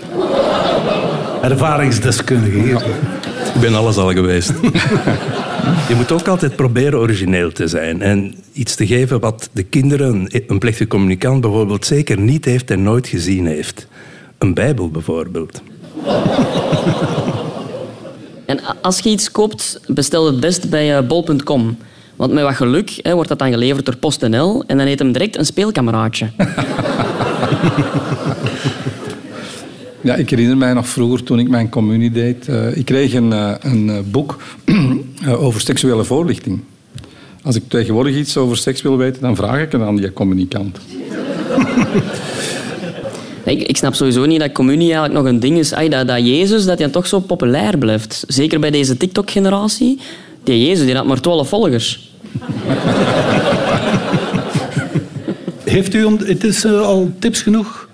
Ervaringsdeskundige. 1.41 2.57
Ik 3.55 3.61
ben 3.61 3.75
alles 3.75 3.97
al 3.97 4.11
geweest. 4.11 4.53
Je 5.89 5.95
moet 5.95 6.11
ook 6.11 6.27
altijd 6.27 6.55
proberen 6.55 6.99
origineel 6.99 7.51
te 7.51 7.67
zijn 7.67 8.01
en 8.01 8.35
iets 8.53 8.75
te 8.75 8.87
geven 8.87 9.19
wat 9.19 9.49
de 9.51 9.63
kinderen, 9.63 10.27
een 10.47 10.59
plechtige 10.59 10.89
communicant 10.89 11.41
bijvoorbeeld, 11.41 11.85
zeker 11.85 12.19
niet 12.19 12.45
heeft 12.45 12.71
en 12.71 12.83
nooit 12.83 13.07
gezien 13.07 13.45
heeft. 13.45 13.87
Een 14.39 14.53
Bijbel 14.53 14.89
bijvoorbeeld. 14.89 15.61
En 18.45 18.59
als 18.81 18.99
je 18.99 19.09
iets 19.09 19.31
koopt, 19.31 19.79
bestel 19.87 20.25
het 20.25 20.39
best 20.39 20.69
bij 20.69 20.97
eh, 20.97 21.07
bol.com. 21.07 21.77
Want 22.15 22.33
met 22.33 22.43
wat 22.43 22.55
geluk 22.55 22.99
hè, 23.01 23.13
wordt 23.13 23.29
dat 23.29 23.39
dan 23.39 23.51
geleverd 23.51 23.85
door 23.85 23.97
PostNL 23.97 24.63
en 24.67 24.77
dan 24.77 24.87
heet 24.87 24.99
hem 24.99 25.11
direct 25.11 25.37
een 25.37 25.45
speelkameraadje. 25.45 26.29
Ja, 30.01 30.15
ik 30.15 30.29
herinner 30.29 30.57
mij 30.57 30.73
nog 30.73 30.87
vroeger 30.87 31.23
toen 31.23 31.39
ik 31.39 31.49
mijn 31.49 31.69
communie 31.69 32.11
deed. 32.11 32.47
eh, 32.47 32.77
ik 32.77 32.85
kreeg 32.85 33.13
een, 33.13 33.33
eh, 33.33 33.53
een 33.59 34.05
boek 34.11 34.37
over 35.45 35.61
seksuele 35.61 36.03
voorlichting. 36.03 36.61
Als 37.43 37.55
ik 37.55 37.63
tegenwoordig 37.67 38.15
iets 38.15 38.37
over 38.37 38.57
seks 38.57 38.81
wil 38.81 38.97
weten, 38.97 39.21
dan 39.21 39.35
vraag 39.35 39.61
ik 39.61 39.71
het 39.71 39.81
aan 39.81 39.95
die 39.95 40.13
communicant. 40.13 40.77
Ik, 43.49 43.77
snap 43.77 43.95
sowieso 43.95 44.25
niet 44.25 44.39
dat 44.39 44.51
communie 44.51 44.93
eigenlijk 44.93 45.13
nog 45.13 45.25
een 45.25 45.39
ding 45.39 45.57
is. 45.57 45.69
Dat, 45.69 46.07
dat 46.07 46.25
Jezus 46.25 46.65
dat 46.65 46.79
hij 46.79 46.89
toch 46.89 47.07
zo 47.07 47.19
populair 47.19 47.77
blijft. 47.77 48.23
Zeker 48.27 48.59
bij 48.59 48.71
deze 48.71 48.97
TikTok-generatie. 48.97 49.99
Die 50.43 50.67
Jezus 50.67 50.85
die 50.85 50.95
had 50.95 51.05
maar 51.05 51.21
12 51.21 51.49
volgers. 51.49 52.09
Heeft 55.63 55.93
u 55.93 56.17
het 56.25 56.43
is 56.43 56.63
eh, 56.63 56.81
al 56.81 57.11
tips 57.19 57.41
genoeg? 57.41 57.88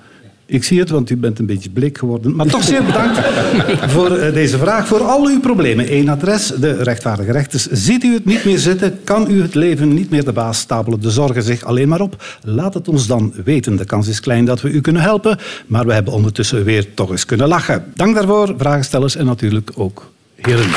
Ik 0.48 0.64
zie 0.64 0.80
het, 0.80 0.90
want 0.90 1.10
u 1.10 1.18
bent 1.18 1.40
een 1.40 1.46
beetje 1.46 1.70
bleek 1.70 1.98
geworden. 1.98 2.36
Maar 2.36 2.46
toch 2.46 2.64
zeer 2.64 2.84
bedankt 2.84 3.20
voor 3.94 4.12
eh, 4.12 4.34
deze 4.34 4.58
vraag. 4.58 4.88
Voor 4.88 5.04
al 5.04 5.25
uw 5.25 5.40
problemen. 5.40 5.94
Eén 5.94 6.10
adres, 6.10 6.48
de 6.48 6.84
rechtvaardige 6.84 7.32
rechters. 7.32 7.68
Ziet 7.68 8.04
u 8.04 8.14
het 8.14 8.25
niet 8.25 8.46
meer 8.46 8.58
zitten? 8.58 9.00
Kan 9.04 9.32
u 9.32 9.42
het 9.42 9.56
leven 9.56 9.94
niet 9.94 10.10
meer 10.10 10.25
de 10.25 10.32
baas 10.32 10.60
stapelen? 10.60 11.02
De 11.02 11.12
zorgen 11.12 11.44
zich 11.44 11.64
alleen 11.64 11.88
maar 11.88 12.02
op? 12.02 12.24
Laat 12.44 12.74
het 12.74 12.88
ons 12.88 13.08
dan 13.08 13.34
weten. 13.44 13.75
De 13.75 13.86
kans 13.86 14.08
is 14.08 14.20
klein 14.20 14.46
dat 14.46 14.62
we 14.62 14.70
u 14.70 14.82
kunnen 14.82 15.02
helpen. 15.02 15.38
Maar 15.68 15.86
we 15.86 15.94
hebben 15.94 16.14
ondertussen 16.14 16.64
weer 16.64 16.94
toch 16.94 17.12
eens 17.12 17.25
kunnen 17.25 17.48
lachen. 17.48 17.86
Dank 17.96 18.16
daarvoor, 18.16 18.54
vragenstellers 18.58 19.16
en 19.16 19.25
natuurlijk 19.25 19.72
ook 19.75 20.12
heren. 20.36 20.70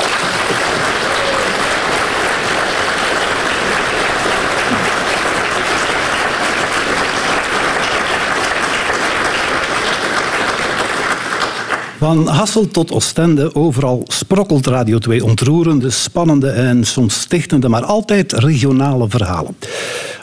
Van 11.98 12.26
Hassel 12.26 12.68
tot 12.68 12.92
Oostende, 12.92 13.54
overal 13.54 14.02
sprokkelt 14.06 14.66
Radio 14.66 14.98
2 14.98 15.24
ontroerende, 15.24 15.90
spannende 15.90 16.50
en 16.50 16.84
soms 16.84 17.20
stichtende, 17.20 17.68
maar 17.68 17.84
altijd 17.84 18.32
regionale 18.32 19.08
verhalen. 19.08 19.56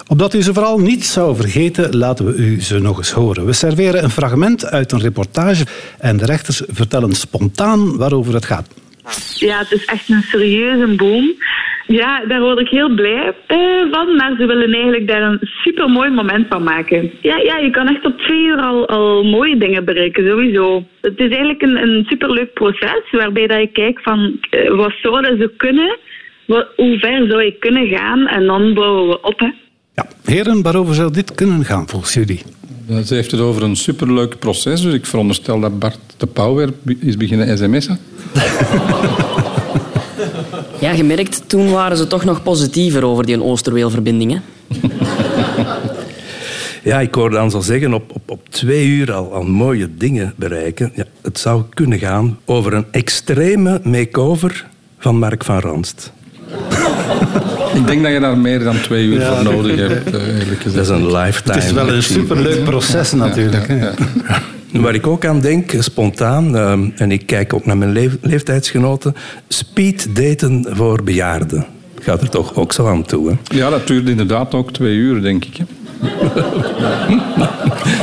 Opdat 0.08 0.34
u 0.34 0.42
ze 0.42 0.54
vooral 0.54 0.80
niet 0.80 1.06
zou 1.06 1.36
vergeten, 1.36 1.98
laten 1.98 2.26
we 2.26 2.34
u 2.36 2.62
ze 2.62 2.80
nog 2.80 2.98
eens 2.98 3.12
horen. 3.12 3.46
We 3.46 3.54
serveren 3.54 4.04
een 4.04 4.10
fragment 4.10 4.66
uit 4.66 4.92
een 4.92 5.00
reportage 5.00 5.66
en 6.00 6.18
de 6.18 6.26
rechters 6.26 6.62
vertellen 6.68 7.14
spontaan 7.14 7.98
waarover 7.98 8.34
het 8.34 8.46
gaat. 8.46 8.68
Ja, 9.36 9.60
het 9.60 9.72
is 9.72 9.86
echt 9.86 10.10
een 10.10 10.22
serieuze 10.22 10.96
boom. 10.96 11.34
Ja, 11.88 12.26
daar 12.28 12.42
word 12.42 12.60
ik 12.60 12.70
heel 12.70 12.94
blij 12.96 13.34
eh, 13.48 13.58
van, 13.92 14.16
maar 14.16 14.36
ze 14.38 14.46
willen 14.46 14.74
eigenlijk 14.74 15.08
daar 15.08 15.22
een 15.22 15.40
supermooi 15.42 16.10
moment 16.10 16.46
van 16.50 16.64
maken. 16.64 17.12
Ja, 17.22 17.38
ja 17.38 17.58
je 17.58 17.70
kan 17.72 17.88
echt 17.88 18.06
op 18.06 18.18
twee 18.18 18.44
uur 18.44 18.58
al, 18.58 18.88
al 18.88 19.24
mooie 19.24 19.58
dingen 19.58 19.86
bereiken, 19.86 20.28
sowieso. 20.28 20.84
Het 21.02 21.20
is 21.20 21.28
eigenlijk 21.30 21.62
een, 21.62 21.78
een 21.78 22.06
superleuk 22.08 22.54
proces, 22.54 23.02
waarbij 23.12 23.48
dat 23.48 23.60
je 23.60 23.68
kijkt 23.68 24.04
van 24.04 24.40
eh, 24.50 24.76
wat 24.76 24.94
zouden 25.02 25.38
ze 25.38 25.52
kunnen, 25.58 25.98
wat, 26.48 26.68
hoe 26.76 27.00
ver 27.00 27.28
zou 27.30 27.44
je 27.44 27.56
kunnen 27.60 27.88
gaan 27.88 28.28
en 28.28 28.46
dan 28.46 28.74
bouwen 28.74 29.08
we 29.08 29.22
op. 29.22 29.40
Hè. 29.40 29.50
Ja, 29.96 30.06
heren, 30.24 30.62
waarover 30.62 30.96
zou 30.96 31.12
dit 31.14 31.36
kunnen 31.36 31.66
gaan 31.66 31.88
volgens 31.88 32.14
jullie? 32.14 32.42
Ze 33.06 33.16
heeft 33.16 33.32
het 33.32 33.40
over 33.42 33.64
een 33.64 33.76
superleuk 33.76 34.40
proces, 34.40 34.82
dus 34.82 34.94
ik 34.94 35.06
veronderstel 35.06 35.60
dat 35.60 35.80
Bart 35.80 36.00
de 36.18 36.28
Pauw 36.28 36.56
weer 36.56 36.70
be- 36.84 36.98
is 37.02 37.18
beginnen 37.18 37.58
sms'en. 37.58 37.98
Ja, 40.80 40.94
gemerkt, 40.94 41.42
toen 41.48 41.72
waren 41.72 41.98
ze 41.98 42.08
toch 42.08 42.26
nog 42.26 42.44
positiever 42.44 43.06
over 43.06 43.26
die 43.26 43.44
Oosterweelverbinding. 43.44 44.40
Ja, 46.84 47.00
ik 47.00 47.16
hoor 47.16 47.30
dan 47.30 47.52
zo 47.52 47.60
zeggen, 47.60 47.94
op, 47.94 48.12
op, 48.14 48.30
op 48.32 48.50
twee 48.50 48.88
uur 48.88 49.14
al, 49.14 49.34
al 49.34 49.44
mooie 49.44 49.90
dingen 49.98 50.34
bereiken. 50.36 50.92
Ja, 50.96 51.04
het 51.22 51.40
zou 51.40 51.64
kunnen 51.74 52.00
gaan 52.00 52.38
over 52.46 52.74
een 52.74 52.86
extreme 52.92 53.82
make-over 53.84 54.66
van 55.00 55.18
Mark 55.18 55.44
van 55.44 55.60
Ranst. 55.60 56.12
Ik 57.76 57.88
denk 57.88 58.04
dat 58.04 58.12
je 58.12 58.20
daar 58.20 58.38
meer 58.38 58.64
dan 58.64 58.82
twee 58.82 59.06
uur 59.06 59.20
Ja, 59.20 59.36
voor 59.36 59.54
nodig 59.54 59.76
hebt, 59.76 60.06
eh, 60.16 60.74
Dat 60.74 60.76
is 60.76 60.90
een 60.90 61.12
lifetime. 61.12 61.56
Het 61.56 61.64
is 61.64 61.72
wel 61.72 61.90
een 61.90 62.04
superleuk 62.04 62.64
proces 62.64 63.12
natuurlijk. 63.12 63.68
hè. 63.68 63.90
Waar 64.82 64.96
ik 64.96 65.08
ook 65.08 65.26
aan 65.26 65.40
denk, 65.42 65.72
spontaan, 65.80 66.56
ehm, 66.58 66.90
en 66.96 67.12
ik 67.12 67.26
kijk 67.26 67.54
ook 67.54 67.66
naar 67.66 67.78
mijn 67.78 67.92
leef- 67.92 68.18
leeftijdsgenoten, 68.22 69.16
speed 69.48 70.16
daten 70.16 70.66
voor 70.70 71.04
bejaarden. 71.04 71.66
Gaat 72.02 72.22
er 72.22 72.30
toch 72.30 72.56
ook 72.56 72.74
zo 72.74 72.88
aan 72.88 73.04
toe, 73.06 73.30
hè? 73.30 73.36
Ja, 73.58 73.70
dat 73.70 73.88
duurde 73.88 74.12
inderdaad 74.12 74.54
ook 74.54 74.72
twee 74.74 74.96
uur, 74.96 75.22
denk 75.22 75.46
ik. 75.46 75.58
hè. 75.58 75.64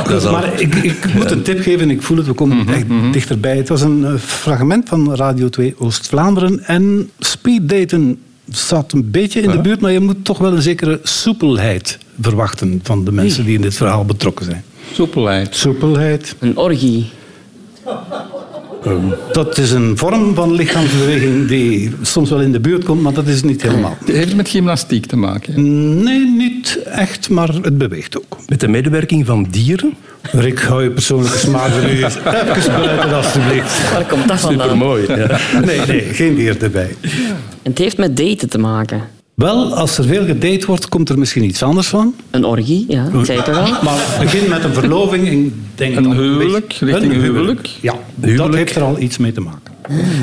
Dat 0.07 0.21
is 0.21 0.25
al- 0.27 0.31
Maar 0.31 0.61
ik, 0.61 0.75
ik 0.75 1.13
moet 1.13 1.31
een 1.31 1.41
tip 1.41 1.61
geven, 1.61 1.89
ik 1.89 2.01
voel 2.01 2.17
het, 2.17 2.25
we 2.27 2.33
komen 2.33 2.67
echt 2.67 2.85
dichterbij. 3.11 3.57
Het 3.57 3.69
was 3.69 3.81
een 3.81 4.05
eh, 4.05 4.13
fragment 4.17 4.89
van 4.89 5.15
Radio 5.15 5.49
2 5.49 5.75
Oost-Vlaanderen 5.77 6.63
en 6.65 7.09
speeddaten 7.19 8.19
zat 8.49 8.91
een 8.91 9.11
beetje 9.11 9.41
in 9.41 9.51
de 9.51 9.61
buurt, 9.61 9.81
maar 9.81 9.91
je 9.91 9.99
moet 9.99 10.25
toch 10.25 10.37
wel 10.37 10.53
een 10.55 10.61
zekere 10.61 10.99
soepelheid 11.03 11.97
verwachten 12.21 12.79
van 12.83 13.05
de 13.05 13.11
mensen 13.11 13.45
die 13.45 13.55
in 13.55 13.61
dit 13.61 13.75
verhaal 13.75 14.05
betrokken 14.05 14.45
zijn. 14.45 14.63
Soepelheid. 14.91 15.55
Soepelheid, 15.55 16.35
Een 16.39 16.57
orgie. 16.57 17.09
dat 19.31 19.57
is 19.57 19.71
een 19.71 19.97
vorm 19.97 20.35
van 20.35 20.53
lichaamsbeweging 20.53 21.47
die 21.47 21.91
soms 22.01 22.29
wel 22.29 22.41
in 22.41 22.51
de 22.51 22.59
buurt 22.59 22.83
komt, 22.83 23.01
maar 23.01 23.13
dat 23.13 23.27
is 23.27 23.43
niet 23.43 23.61
helemaal. 23.61 23.97
Het 24.05 24.15
heeft 24.15 24.35
met 24.35 24.49
gymnastiek 24.49 25.05
te 25.05 25.15
maken. 25.15 25.53
Nee, 26.03 26.25
niet 26.37 26.79
echt, 26.85 27.29
maar 27.29 27.47
het 27.49 27.77
beweegt 27.77 28.17
ook. 28.17 28.37
Met 28.47 28.59
de 28.59 28.67
medewerking 28.67 29.25
van 29.25 29.47
dieren. 29.51 29.93
Rick, 30.31 30.59
hou 30.59 30.83
je 30.83 30.89
persoonlijke 30.91 31.37
smaak 31.37 31.69
er 31.69 31.83
nu 31.83 32.03
eens 32.03 32.15
even 32.17 32.71
buiten, 32.73 33.13
alstublieft. 33.13 33.91
Waar 33.91 34.05
komt 34.05 34.27
dat 34.27 34.39
vandaan? 34.39 34.61
Supermooi. 34.69 35.07
Ja. 35.07 35.39
Nee, 35.65 35.79
nee, 35.87 36.01
geen 36.01 36.35
dier 36.35 36.63
erbij. 36.63 36.95
En 37.61 37.69
het 37.71 37.77
heeft 37.77 37.97
met 37.97 38.17
daten 38.17 38.49
te 38.49 38.57
maken. 38.57 39.01
Wel, 39.35 39.75
als 39.75 39.97
er 39.97 40.03
veel 40.05 40.25
gedate 40.25 40.65
wordt, 40.65 40.89
komt 40.89 41.09
er 41.09 41.19
misschien 41.19 41.43
iets 41.43 41.63
anders 41.63 41.87
van. 41.87 42.15
Een 42.31 42.45
orgie, 42.45 42.85
ja, 42.87 43.07
ik 43.19 43.25
zei 43.25 43.37
het 43.39 43.47
al. 43.47 43.67
Maar 43.83 44.17
begin 44.19 44.49
met 44.49 44.63
een 44.63 44.73
verloving 44.73 45.27
en 45.27 45.33
ik 45.45 45.53
denk 45.75 45.95
Een 45.95 46.11
huwelijk, 46.11 46.73
richting 46.73 47.13
een 47.13 47.21
huwelijk. 47.21 47.67
Ja, 47.81 47.93
dat 48.15 48.53
heeft 48.53 48.75
er 48.75 48.81
al 48.83 48.99
iets 48.99 49.17
mee 49.17 49.31
te 49.31 49.41
maken. 49.41 49.73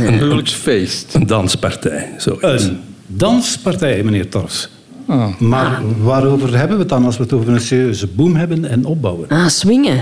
Een 0.07 0.19
huwelijksfeest. 0.19 1.15
Een 1.15 1.27
danspartij, 1.27 2.09
zoiets. 2.19 2.65
Een 2.65 2.81
danspartij, 3.07 4.03
meneer 4.03 4.29
Tors. 4.29 4.69
Ah. 5.07 5.27
Maar 5.39 5.81
waarover 6.03 6.57
hebben 6.59 6.77
we 6.77 6.83
het 6.83 6.89
dan 6.91 7.05
als 7.05 7.17
we 7.17 7.23
het 7.23 7.33
over 7.33 7.49
een 7.49 7.61
serieuze 7.61 8.07
boom 8.07 8.37
hebben 8.37 8.65
en 8.65 8.85
opbouwen? 8.85 9.29
Ah, 9.29 9.47
swingen. 9.49 10.01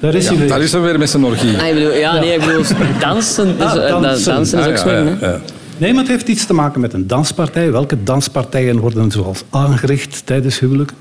Daar 0.00 0.14
is 0.14 0.24
hij 0.24 0.32
Ja, 0.34 0.40
weer. 0.40 0.48
daar 0.48 0.60
is 0.62 0.72
er 0.72 0.82
weer 0.82 0.98
met 0.98 1.10
zijn 1.10 1.24
orgie. 1.24 1.58
Ah, 1.58 1.66
ik 1.68 1.74
bedoel, 1.74 1.92
ja, 1.92 2.18
nee, 2.20 2.34
ik 2.34 2.40
bedoel, 2.40 2.62
dansen, 3.00 3.54
is, 3.58 3.64
Ah, 3.64 3.84
eh, 3.88 4.00
dansen. 4.02 4.34
dansen 4.34 4.58
is 4.58 4.64
Ah, 4.64 4.70
ook 4.70 4.76
swingen. 4.76 5.18
hè. 5.18 5.26
Ja. 5.26 5.40
Nee, 5.78 5.92
maar 5.92 6.02
het 6.02 6.12
heeft 6.12 6.28
iets 6.28 6.46
te 6.46 6.54
maken 6.54 6.80
met 6.80 6.92
een 6.92 7.06
danspartij. 7.06 7.72
Welke 7.72 8.02
danspartijen 8.02 8.78
worden 8.78 9.10
zoals 9.10 9.44
aangericht 9.50 10.22
tijdens 10.26 10.58
huwelijk? 10.58 10.92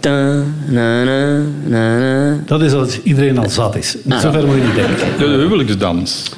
Ta, 0.00 0.42
na, 0.68 1.04
na, 1.04 1.42
na, 1.66 1.98
na. 1.98 2.38
Dat 2.46 2.62
is 2.62 2.72
als 2.72 3.02
iedereen 3.02 3.38
al 3.38 3.50
zat 3.50 3.76
is. 3.76 3.96
Zover 4.08 4.46
moet 4.46 4.56
je 4.56 4.62
niet 4.62 4.74
denken. 4.74 5.18
De 5.18 5.24
huwelijksdans. 5.24 6.32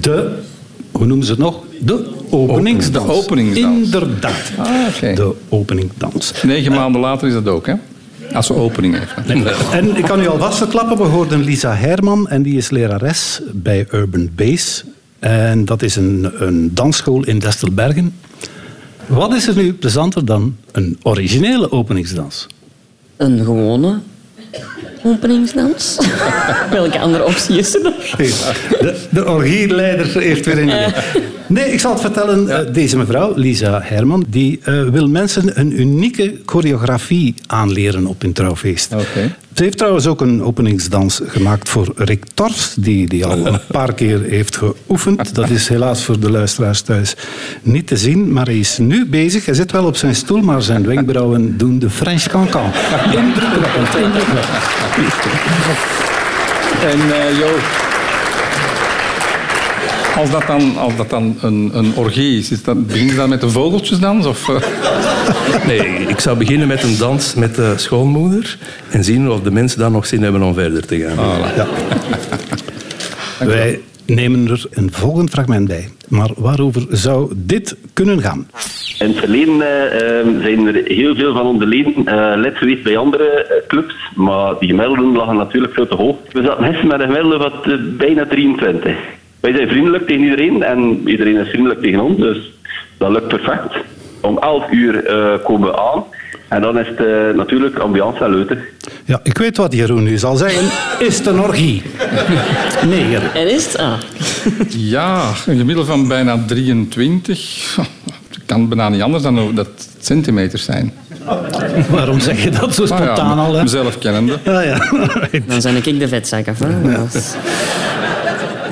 De, 0.00 0.38
hoe 0.92 1.06
noemen 1.06 1.26
ze 1.26 1.32
het 1.32 1.40
nog? 1.40 1.60
De 1.80 2.06
openingsdans. 2.30 3.06
De 3.06 3.12
openingsdans. 3.12 3.84
Inderdaad. 3.84 4.52
Ah. 4.58 5.14
De 5.14 5.34
openingsdans. 5.48 6.32
Negen 6.42 6.72
maanden 6.72 7.00
later 7.00 7.28
is 7.28 7.34
dat 7.34 7.48
ook, 7.48 7.66
hè? 7.66 7.74
Als 8.32 8.46
ze 8.46 8.54
opening 8.54 8.98
heeft. 8.98 9.44
En 9.72 9.96
ik 9.96 10.04
kan 10.04 10.20
u 10.20 10.26
alvast 10.28 10.58
verklappen, 10.58 10.96
we 10.96 11.02
hoorden 11.02 11.42
Lisa 11.42 11.74
Herman 11.74 12.28
en 12.28 12.42
die 12.42 12.56
is 12.56 12.70
lerares 12.70 13.40
bij 13.52 13.86
Urban 13.90 14.28
Base. 14.36 14.84
En 15.18 15.64
dat 15.64 15.82
is 15.82 15.96
een, 15.96 16.30
een 16.38 16.74
dansschool 16.74 17.24
in 17.24 17.38
Destelbergen. 17.38 18.14
Wat 19.06 19.34
is 19.34 19.46
er 19.46 19.56
nu 19.56 19.72
plezanter 19.72 20.24
dan 20.24 20.56
een 20.72 20.98
originele 21.02 21.72
openingsdans? 21.72 22.46
Een 23.16 23.44
gewone 23.44 23.98
openingsdans. 25.02 25.98
Welke 26.70 26.98
andere 26.98 27.24
optie 27.24 27.58
is 27.58 27.74
er 27.74 27.82
nog? 27.82 28.16
De, 28.16 29.06
de 29.10 29.28
orgieleider 29.28 30.20
heeft 30.20 30.46
weer 30.46 30.58
een 30.58 30.68
idee. 30.68 30.92
Nee, 31.46 31.72
ik 31.72 31.80
zal 31.80 31.92
het 31.92 32.00
vertellen. 32.00 32.48
Eh, 32.48 32.72
Deze 32.74 32.96
mevrouw, 32.96 33.32
Lisa 33.34 33.80
Herman, 33.82 34.24
die 34.28 34.60
eh, 34.62 34.82
wil 34.82 35.08
mensen 35.08 35.60
een 35.60 35.80
unieke 35.80 36.34
choreografie 36.46 37.34
aanleren 37.46 38.06
op 38.06 38.22
hun 38.22 38.32
trouwfeest. 38.32 38.94
Ze 39.54 39.62
heeft 39.62 39.78
trouwens 39.78 40.06
ook 40.06 40.20
een 40.20 40.42
openingsdans 40.42 41.20
gemaakt 41.26 41.68
voor 41.68 41.92
Rick 41.96 42.24
Tors, 42.34 42.74
die, 42.78 43.08
die 43.08 43.24
al 43.26 43.46
een 43.46 43.58
paar 43.72 43.94
keer 43.94 44.20
heeft 44.22 44.56
geoefend. 44.56 45.34
Dat 45.34 45.50
is 45.50 45.68
helaas 45.68 46.02
voor 46.04 46.20
de 46.20 46.30
luisteraars 46.30 46.80
thuis 46.80 47.16
niet 47.62 47.86
te 47.86 47.96
zien, 47.96 48.32
maar 48.32 48.44
hij 48.46 48.58
is 48.58 48.78
nu 48.78 49.06
bezig. 49.06 49.44
Hij 49.44 49.54
zit 49.54 49.72
wel 49.72 49.84
op 49.84 49.96
zijn 49.96 50.14
stoel, 50.14 50.40
maar 50.40 50.62
zijn 50.62 50.86
wenkbrauwen 50.86 51.56
doen 51.58 51.78
de 51.78 51.90
French 51.90 52.22
cancan. 52.22 52.70
Indrukwekkend. 53.20 53.94
En 56.90 57.00
eh 57.12 57.38
Jo, 57.38 57.48
als 60.16 60.30
dat 60.30 60.46
dan, 60.46 60.76
als 60.76 60.96
dat 60.96 61.10
dan 61.10 61.36
een, 61.40 61.70
een 61.72 61.94
orgie 61.96 62.38
is, 62.38 62.50
is 62.50 62.62
dat, 62.62 62.86
begin 62.86 63.06
je 63.06 63.14
dan 63.14 63.28
met 63.28 63.42
een 63.42 63.50
vogeltjesdans? 63.50 64.26
Of, 64.26 64.48
eh? 64.48 64.56
Nee, 65.66 65.78
ik 66.08 66.20
zou 66.20 66.38
beginnen 66.38 66.68
met 66.68 66.82
een 66.82 66.98
dans 66.98 67.34
met 67.34 67.54
de 67.54 67.72
schoonmoeder 67.76 68.58
en 68.90 69.04
zien 69.04 69.30
of 69.30 69.40
de 69.40 69.50
mensen 69.50 69.78
dan 69.78 69.92
nog 69.92 70.06
zin 70.06 70.22
hebben 70.22 70.42
om 70.42 70.54
verder 70.54 70.86
te 70.86 70.98
gaan. 70.98 71.38
Ja. 71.56 71.66
Wij 73.46 73.80
nemen 74.06 74.48
er 74.48 74.66
een 74.70 74.92
volgend 74.92 75.30
fragment 75.30 75.68
bij. 75.68 75.88
Maar 76.08 76.30
waarover 76.36 76.86
zou 76.90 77.32
dit 77.36 77.76
kunnen 77.92 78.20
gaan? 78.20 78.46
In 78.98 79.08
het 79.08 79.18
verleden 79.18 79.60
eh, 79.60 80.20
eh, 80.20 80.26
zijn 80.42 80.66
er 80.66 80.82
heel 80.84 81.14
veel 81.14 81.34
van 81.34 81.46
onze 81.46 81.66
leden 81.66 82.06
eh, 82.06 82.32
lid 82.36 82.56
geweest 82.56 82.82
bij 82.82 82.96
andere 82.96 83.62
clubs, 83.68 83.94
maar 84.14 84.54
die 84.58 84.68
gemiddelden 84.68 85.12
lagen 85.12 85.36
natuurlijk 85.36 85.74
veel 85.74 85.86
te 85.86 85.94
hoog. 85.94 86.16
We 86.32 86.42
zaten 86.42 86.64
gisteren 86.64 86.88
met 86.88 87.00
een 87.00 87.06
gemiddelde 87.06 87.50
van 87.50 87.72
eh, 87.72 87.78
bijna 87.96 88.26
23. 88.26 88.96
Wij 89.44 89.52
zijn 89.52 89.68
vriendelijk 89.68 90.06
tegen 90.06 90.22
iedereen 90.22 90.62
en 90.62 91.08
iedereen 91.08 91.36
is 91.36 91.48
vriendelijk 91.48 91.80
tegen 91.82 92.00
ons, 92.00 92.16
dus 92.16 92.52
dat 92.98 93.10
lukt 93.10 93.28
perfect. 93.28 93.74
Om 94.20 94.38
11 94.38 94.70
uur 94.70 95.06
eh, 95.06 95.44
komen 95.44 95.68
we 95.68 95.78
aan 95.78 96.04
en 96.48 96.60
dan 96.60 96.78
is 96.78 96.86
het 96.86 96.98
eh, 96.98 97.36
natuurlijk 97.36 97.78
ambiance 97.78 98.24
en 98.24 98.30
leuten. 98.30 98.58
Ja, 99.04 99.20
ik 99.22 99.38
weet 99.38 99.56
wat 99.56 99.74
Jeroen 99.74 100.02
nu 100.02 100.18
zal 100.18 100.36
zeggen. 100.36 100.62
Is 101.06 101.18
het 101.18 101.26
een 101.26 101.40
orgie? 101.40 101.82
Nee, 102.86 103.08
Jeroen. 103.10 103.32
En 103.34 103.50
is 103.50 103.64
het? 103.64 103.78
Ah. 103.78 103.92
Ja, 104.68 105.30
een 105.46 105.58
gemiddelde 105.58 105.90
van 105.90 106.08
bijna 106.08 106.38
23. 106.46 107.76
Het 108.34 108.44
kan 108.46 108.68
bijna 108.68 108.88
niet 108.88 109.02
anders 109.02 109.22
dan 109.22 109.54
dat 109.54 109.66
het 109.66 109.88
centimeters 110.00 110.64
zijn. 110.64 110.92
Waarom 111.90 112.20
zeg 112.20 112.42
je 112.42 112.50
dat 112.50 112.74
zo 112.74 112.82
ja, 112.82 112.96
spontaan 112.96 113.38
al? 113.38 113.54
Hè? 113.54 113.62
mezelf 113.62 113.98
kennende. 113.98 114.38
Ah, 114.44 114.64
ja. 114.64 114.78
Dan 115.48 115.60
zijn 115.60 115.76
ik 115.76 115.98
de 115.98 116.08
vetzak 116.08 116.48
af. 116.48 116.58
Hè? 116.58 116.66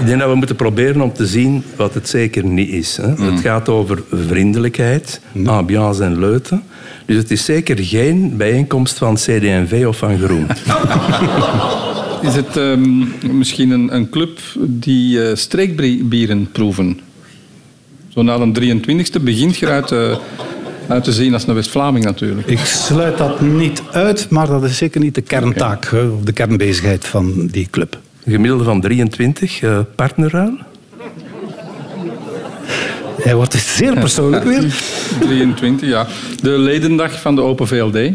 Ik 0.02 0.08
denk 0.08 0.20
dat 0.20 0.30
we 0.30 0.36
moeten 0.36 0.56
proberen 0.56 1.00
om 1.00 1.12
te 1.12 1.26
zien 1.26 1.64
wat 1.76 1.94
het 1.94 2.08
zeker 2.08 2.44
niet 2.44 2.68
is. 2.68 2.96
Hè. 2.96 3.08
Mm. 3.08 3.32
Het 3.32 3.40
gaat 3.40 3.68
over 3.68 4.02
vriendelijkheid, 4.12 5.20
ambiance 5.44 6.02
en 6.04 6.18
leuten. 6.18 6.62
Dus 7.06 7.16
het 7.16 7.30
is 7.30 7.44
zeker 7.44 7.78
geen 7.78 8.36
bijeenkomst 8.36 8.98
van 8.98 9.14
CD&V 9.14 9.84
of 9.86 9.96
van 9.96 10.18
Groen. 10.18 10.46
Is 12.28 12.34
het 12.34 12.56
ehm, 12.56 13.04
misschien 13.38 13.70
een, 13.70 13.94
een 13.94 14.10
club 14.10 14.40
die 14.58 15.24
eh, 15.24 15.36
streekbieren 15.36 16.50
proeven? 16.52 17.00
Zo 18.08 18.22
na 18.22 18.38
de 18.38 18.76
23e 18.76 19.22
begint 19.22 19.56
je 19.56 19.66
eruit 19.66 19.92
eh, 19.92 20.16
uit 20.88 21.04
te 21.04 21.12
zien 21.12 21.32
als 21.32 21.46
een 21.46 21.54
West-Vlaming 21.54 22.04
natuurlijk. 22.04 22.46
Ik 22.46 22.58
sluit 22.58 23.18
dat 23.18 23.40
niet 23.40 23.82
uit, 23.92 24.30
maar 24.30 24.46
dat 24.46 24.64
is 24.64 24.76
zeker 24.76 25.00
niet 25.00 25.14
de 25.14 25.22
kerntaak 25.22 25.90
hè, 25.90 26.02
of 26.02 26.22
de 26.22 26.32
kernbezigheid 26.32 27.06
van 27.06 27.46
die 27.46 27.68
club. 27.70 27.98
Een 28.24 28.32
gemiddelde 28.32 28.64
van 28.64 28.80
23, 28.80 29.62
eh 29.62 29.78
partnerruil. 29.96 30.56
Hij 33.16 33.34
wordt 33.34 33.54
zeer 33.54 33.98
persoonlijk 33.98 34.44
weer. 34.44 34.82
23, 35.20 35.88
ja. 35.88 36.06
De 36.42 36.50
ledendag 36.50 37.20
van 37.20 37.34
de 37.34 37.40
Open 37.40 37.66
VLD. 37.66 37.96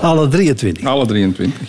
Alle 0.00 0.28
23. 0.28 0.84
Alle 0.84 1.06
23. 1.06 1.68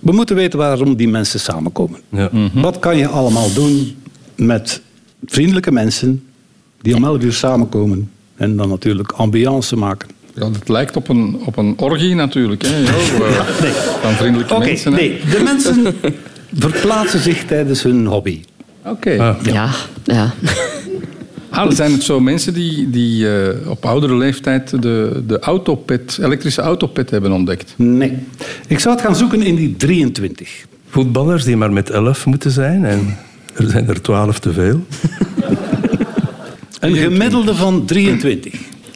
We 0.00 0.12
moeten 0.12 0.36
weten 0.36 0.58
waarom 0.58 0.96
die 0.96 1.08
mensen 1.08 1.40
samenkomen. 1.40 2.00
Ja. 2.08 2.30
Wat 2.54 2.78
kan 2.78 2.96
je 2.96 3.06
allemaal 3.08 3.52
doen 3.52 3.96
met 4.34 4.80
vriendelijke 5.24 5.72
mensen 5.72 6.24
die 6.82 6.94
om 6.96 7.04
11 7.04 7.22
uur 7.22 7.32
samenkomen 7.32 8.10
en 8.36 8.56
dan 8.56 8.68
natuurlijk 8.68 9.12
ambiance 9.12 9.76
maken? 9.76 10.08
Ja, 10.34 10.40
dat 10.40 10.68
lijkt 10.68 10.96
op 10.96 11.08
een, 11.08 11.36
op 11.44 11.56
een 11.56 11.74
orgie 11.76 12.14
natuurlijk. 12.14 12.62
Hè, 12.66 12.76
Jo. 12.78 12.86
Eh, 13.24 13.60
Nee. 13.62 13.72
Van 14.00 14.12
vriendelijke 14.12 14.58
mensen. 14.58 14.92
hè. 14.92 14.98
nee. 14.98 15.20
De 15.30 15.40
mensen 15.44 15.94
verplaatsen 16.66 17.20
zich 17.20 17.44
tijdens 17.44 17.82
hun 17.82 18.06
hobby. 18.06 18.40
Oké. 18.84 19.16
Ah. 19.18 19.36
Ja, 19.42 19.68
ja. 20.04 20.32
Ah, 21.50 21.64
dan 21.64 21.72
zijn 21.74 21.92
het 21.92 22.02
zo 22.02 22.20
mensen 22.20 22.54
die, 22.54 22.90
die 22.90 23.38
eh, 23.42 23.70
op 23.70 23.84
oudere 23.86 24.16
leeftijd 24.16 24.82
de, 24.82 25.22
de 25.26 25.38
autopet, 25.38 26.18
elektrische 26.22 26.60
autopet 26.60 27.10
hebben 27.10 27.32
ontdekt. 27.32 27.74
Nee. 27.76 28.18
Ik 28.66 28.78
zou 28.78 28.94
het 28.94 29.04
gaan 29.04 29.16
zoeken 29.16 29.42
in 29.42 29.54
die 29.54 29.76
23. 29.76 30.64
Voetballers 30.88 31.44
die 31.44 31.56
maar 31.56 31.72
met 31.72 31.90
11 31.90 32.26
moeten 32.26 32.50
zijn 32.50 32.84
en 32.84 33.16
er 33.54 33.70
zijn 33.70 33.88
er 33.88 34.02
12 34.02 34.38
te 34.38 34.52
veel. 34.52 34.84
Een 36.80 36.96
gemiddelde 36.96 37.54
van 37.54 37.84
23. 37.84 38.54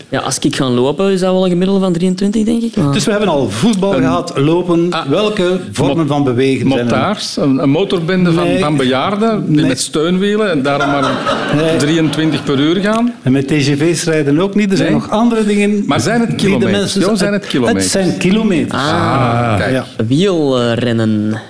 Ja, 0.09 0.21
als 0.21 0.39
ik 0.39 0.57
ga 0.57 0.69
lopen, 0.69 1.13
is 1.13 1.21
dat 1.21 1.33
wel 1.33 1.45
een 1.45 1.51
gemiddelde 1.51 1.81
van 1.81 1.93
23, 1.93 2.45
denk 2.45 2.63
ik. 2.63 2.77
Maar- 2.77 2.93
Dus 2.93 3.05
we 3.05 3.11
hebben 3.11 3.29
al 3.29 3.51
voetbal 3.51 3.93
gehad, 3.93 4.33
lopen. 4.39 4.87
Ah. 4.91 5.07
Welke 5.07 5.61
vormen 5.73 6.07
van 6.07 6.25
bewegen 6.25 6.69
zijn 6.69 6.79
er? 6.79 6.85
Motaars, 6.85 7.37
een, 7.37 7.63
een 7.63 7.71
motorbende 7.71 8.33
van, 8.33 8.45
Nee. 8.45 8.59
van 8.59 8.77
bejaarden 8.77 9.47
die 9.47 9.57
Nee. 9.57 9.67
met 9.67 9.81
steunwielen 9.81 10.51
en 10.51 10.63
daarom 10.63 10.91
maar 10.91 11.11
Nee. 11.57 11.77
23 11.77 12.45
per 12.45 12.59
uur 12.59 12.77
gaan. 12.81 13.13
En 13.23 13.33
met 13.33 13.49
TGV's 13.49 14.05
rijden 14.05 14.41
ook 14.41 14.55
niet. 14.55 14.71
Er 14.71 14.77
zijn 14.77 14.91
Nee. 14.93 15.01
nog 15.01 15.11
andere 15.11 15.45
dingen. 15.47 15.83
Maar 15.87 16.01
zijn 16.01 16.21
het 16.21 16.35
kilometers? 16.35 16.73
mensen- 16.79 17.01
Jo, 17.01 17.15
zijn 17.15 17.33
het 17.33 17.47
kilometers? 17.47 17.83
Het 17.85 17.93
zijn 17.93 18.17
kilometers. 18.19 18.83
Ah, 18.83 19.57
Kijk. 19.57 19.73
Ja. 19.73 19.85
wielrennen. 20.07 21.41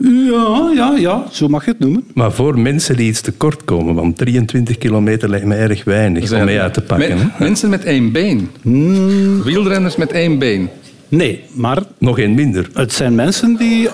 Ja, 0.00 0.70
ja, 0.74 0.94
ja, 0.96 1.24
zo 1.30 1.48
mag 1.48 1.64
je 1.64 1.70
het 1.70 1.78
noemen. 1.80 2.04
Maar 2.14 2.32
voor 2.32 2.58
mensen 2.58 2.96
die 2.96 3.08
iets 3.08 3.20
tekort 3.20 3.64
komen, 3.64 3.94
want 3.94 4.16
23 4.16 4.78
kilometer 4.78 5.28
lijkt 5.30 5.46
me 5.46 5.54
erg 5.54 5.84
weinig 5.84 6.32
om 6.32 6.44
mee 6.44 6.60
uit 6.60 6.74
te 6.74 6.80
pakken. 6.82 7.18
Hè. 7.18 7.26
mensen 7.38 7.70
met 7.70 7.84
één 7.84 8.12
been. 8.12 8.50
Hmm. 8.62 9.42
Wielrenners 9.42 9.96
met 9.96 10.12
één 10.12 10.38
been. 10.38 10.68
Nee, 11.08 11.44
maar 11.52 11.82
Nog 11.98 12.18
één 12.18 12.34
minder. 12.34 12.68
het 12.72 12.92
zijn 12.92 13.14
mensen 13.14 13.56
die... 13.56 13.88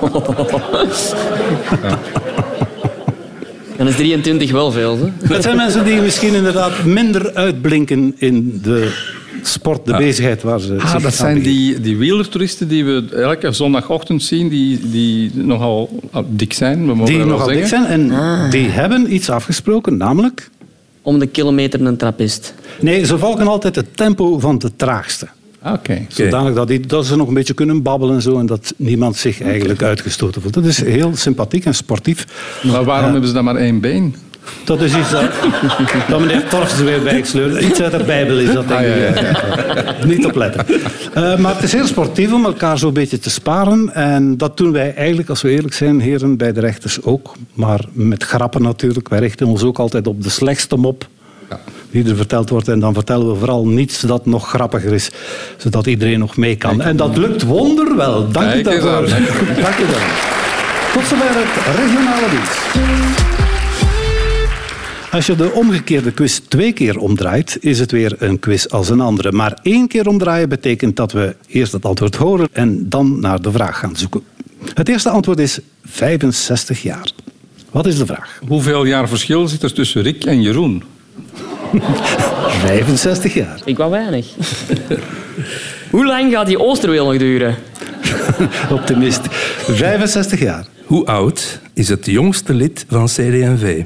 Dan 3.76 3.86
is 3.88 3.96
23 3.96 4.50
wel 4.52 4.70
veel. 4.72 4.98
Hè? 4.98 5.34
Het 5.34 5.42
zijn 5.42 5.56
mensen 5.56 5.84
die 5.84 6.00
misschien 6.00 6.34
inderdaad 6.34 6.84
minder 6.84 7.34
uitblinken 7.34 8.14
in 8.16 8.60
de 8.62 9.12
sport, 9.46 9.86
de 9.86 9.96
bezigheid 9.96 10.42
waar 10.42 10.60
ze 10.60 10.72
Ah, 10.78 10.80
zich 10.90 10.92
dat 10.92 11.04
aan 11.04 11.12
zijn 11.12 11.42
die, 11.42 11.80
die 11.80 11.96
wielertoeristen 11.96 12.68
die 12.68 12.84
we 12.84 13.04
elke 13.22 13.52
zondagochtend 13.52 14.22
zien, 14.22 14.48
die, 14.48 14.90
die 14.90 15.30
nogal 15.34 16.00
dik 16.28 16.52
zijn. 16.52 16.86
We 16.86 16.94
mogen 16.94 17.14
Die 17.14 17.24
nogal 17.24 17.46
dik 17.46 17.66
zijn 17.66 17.86
en 17.86 18.50
die 18.50 18.68
hebben 18.68 19.14
iets 19.14 19.30
afgesproken, 19.30 19.96
namelijk... 19.96 20.50
Om 21.02 21.18
de 21.18 21.26
kilometer 21.26 21.80
een 21.86 21.96
trappist. 21.96 22.54
Nee, 22.80 23.06
ze 23.06 23.18
volgen 23.18 23.46
altijd 23.46 23.76
het 23.76 23.96
tempo 23.96 24.38
van 24.38 24.58
de 24.58 24.70
traagste. 24.76 25.26
Ah, 25.62 25.72
Oké. 25.72 26.06
Zodanig 26.08 26.54
dat, 26.54 26.68
die, 26.68 26.80
dat 26.80 27.06
ze 27.06 27.16
nog 27.16 27.28
een 27.28 27.34
beetje 27.34 27.54
kunnen 27.54 27.82
babbelen 27.82 28.14
en 28.14 28.22
zo. 28.22 28.38
En 28.38 28.46
dat 28.46 28.74
niemand 28.76 29.16
zich 29.16 29.40
eigenlijk 29.42 29.82
uitgestoten 29.82 30.40
voelt. 30.42 30.54
Dat 30.54 30.64
is 30.64 30.82
heel 30.82 31.16
sympathiek 31.16 31.64
en 31.64 31.74
sportief. 31.74 32.26
Maar 32.62 32.84
waarom 32.84 33.10
hebben 33.10 33.28
ze 33.28 33.34
dan 33.34 33.44
maar 33.44 33.56
één 33.56 33.80
been? 33.80 34.14
Dat 34.64 34.80
is 34.80 34.96
iets 34.96 35.10
dat, 35.10 35.30
dat 36.08 36.20
meneer 36.20 36.48
Torfs 36.48 36.78
er 36.78 36.84
weer 36.84 37.02
bij 37.02 37.22
sleurt. 37.22 37.62
Iets 37.62 37.80
uit 37.80 37.92
de 37.92 38.04
Bijbel 38.04 38.38
is 38.38 38.52
dat, 38.52 38.68
denk 38.68 38.80
ik. 38.80 39.26
Ah, 39.26 40.04
Niet 40.06 40.26
opletten. 40.26 40.66
Uh, 41.16 41.36
maar 41.36 41.54
het 41.54 41.62
is 41.62 41.72
heel 41.72 41.86
sportief 41.86 42.32
om 42.32 42.44
elkaar 42.44 42.78
zo'n 42.78 42.92
beetje 42.92 43.18
te 43.18 43.30
sparen. 43.30 43.94
En 43.94 44.36
dat 44.36 44.56
doen 44.56 44.72
wij 44.72 44.94
eigenlijk, 44.94 45.28
als 45.28 45.42
we 45.42 45.50
eerlijk 45.50 45.74
zijn, 45.74 46.00
heren, 46.00 46.36
bij 46.36 46.52
de 46.52 46.60
rechters 46.60 47.02
ook. 47.02 47.34
Maar 47.54 47.80
met 47.92 48.22
grappen 48.22 48.62
natuurlijk. 48.62 49.08
Wij 49.08 49.18
richten 49.18 49.46
ons 49.46 49.62
ook 49.62 49.78
altijd 49.78 50.06
op 50.06 50.22
de 50.22 50.30
slechtste 50.30 50.76
mop 50.76 51.06
die 51.90 52.08
er 52.08 52.16
verteld 52.16 52.48
wordt. 52.48 52.68
En 52.68 52.80
dan 52.80 52.94
vertellen 52.94 53.32
we 53.32 53.38
vooral 53.38 53.66
niets 53.66 54.00
dat 54.00 54.26
nog 54.26 54.48
grappiger 54.48 54.92
is, 54.92 55.10
zodat 55.56 55.86
iedereen 55.86 56.18
nog 56.18 56.36
mee 56.36 56.56
kan. 56.56 56.80
En 56.80 56.96
dat 56.96 57.16
lukt 57.16 57.42
wonderwel. 57.42 58.30
Dank 58.30 58.52
eens 58.52 58.62
daarvoor. 58.62 59.08
Dank 59.08 59.76
je 59.78 59.86
wel. 59.86 60.32
Tot 60.92 61.06
zover 61.06 61.30
het 61.30 61.76
regionale 61.76 62.30
dienst. 62.30 63.23
Als 65.14 65.26
je 65.26 65.36
de 65.36 65.52
omgekeerde 65.52 66.12
quiz 66.12 66.40
twee 66.48 66.72
keer 66.72 66.98
omdraait, 66.98 67.58
is 67.60 67.78
het 67.78 67.90
weer 67.90 68.16
een 68.18 68.38
quiz 68.38 68.66
als 68.66 68.88
een 68.88 69.00
andere. 69.00 69.32
Maar 69.32 69.58
één 69.62 69.88
keer 69.88 70.08
omdraaien 70.08 70.48
betekent 70.48 70.96
dat 70.96 71.12
we 71.12 71.36
eerst 71.46 71.72
het 71.72 71.84
antwoord 71.84 72.16
horen 72.16 72.48
en 72.52 72.88
dan 72.88 73.20
naar 73.20 73.42
de 73.42 73.52
vraag 73.52 73.78
gaan 73.78 73.96
zoeken. 73.96 74.22
Het 74.74 74.88
eerste 74.88 75.10
antwoord 75.10 75.38
is 75.38 75.58
65 75.84 76.82
jaar. 76.82 77.10
Wat 77.70 77.86
is 77.86 77.98
de 77.98 78.06
vraag? 78.06 78.40
Hoeveel 78.46 78.84
jaar 78.84 79.08
verschil 79.08 79.48
zit 79.48 79.62
er 79.62 79.72
tussen 79.72 80.02
Rick 80.02 80.24
en 80.24 80.42
Jeroen? 80.42 80.82
65 82.64 83.34
jaar. 83.34 83.60
Ik 83.64 83.76
wou 83.76 83.90
weinig. 83.90 84.26
Hoe 85.90 86.06
lang 86.06 86.32
gaat 86.32 86.46
die 86.46 86.58
Oosterweel 86.58 87.06
nog 87.06 87.18
duren? 87.18 87.56
Optimist. 88.70 89.20
65 89.30 90.40
jaar. 90.40 90.66
Hoe 90.84 91.06
oud 91.06 91.60
is 91.74 91.88
het 91.88 92.06
jongste 92.06 92.54
lid 92.54 92.84
van 92.88 93.06
CD&V? 93.06 93.82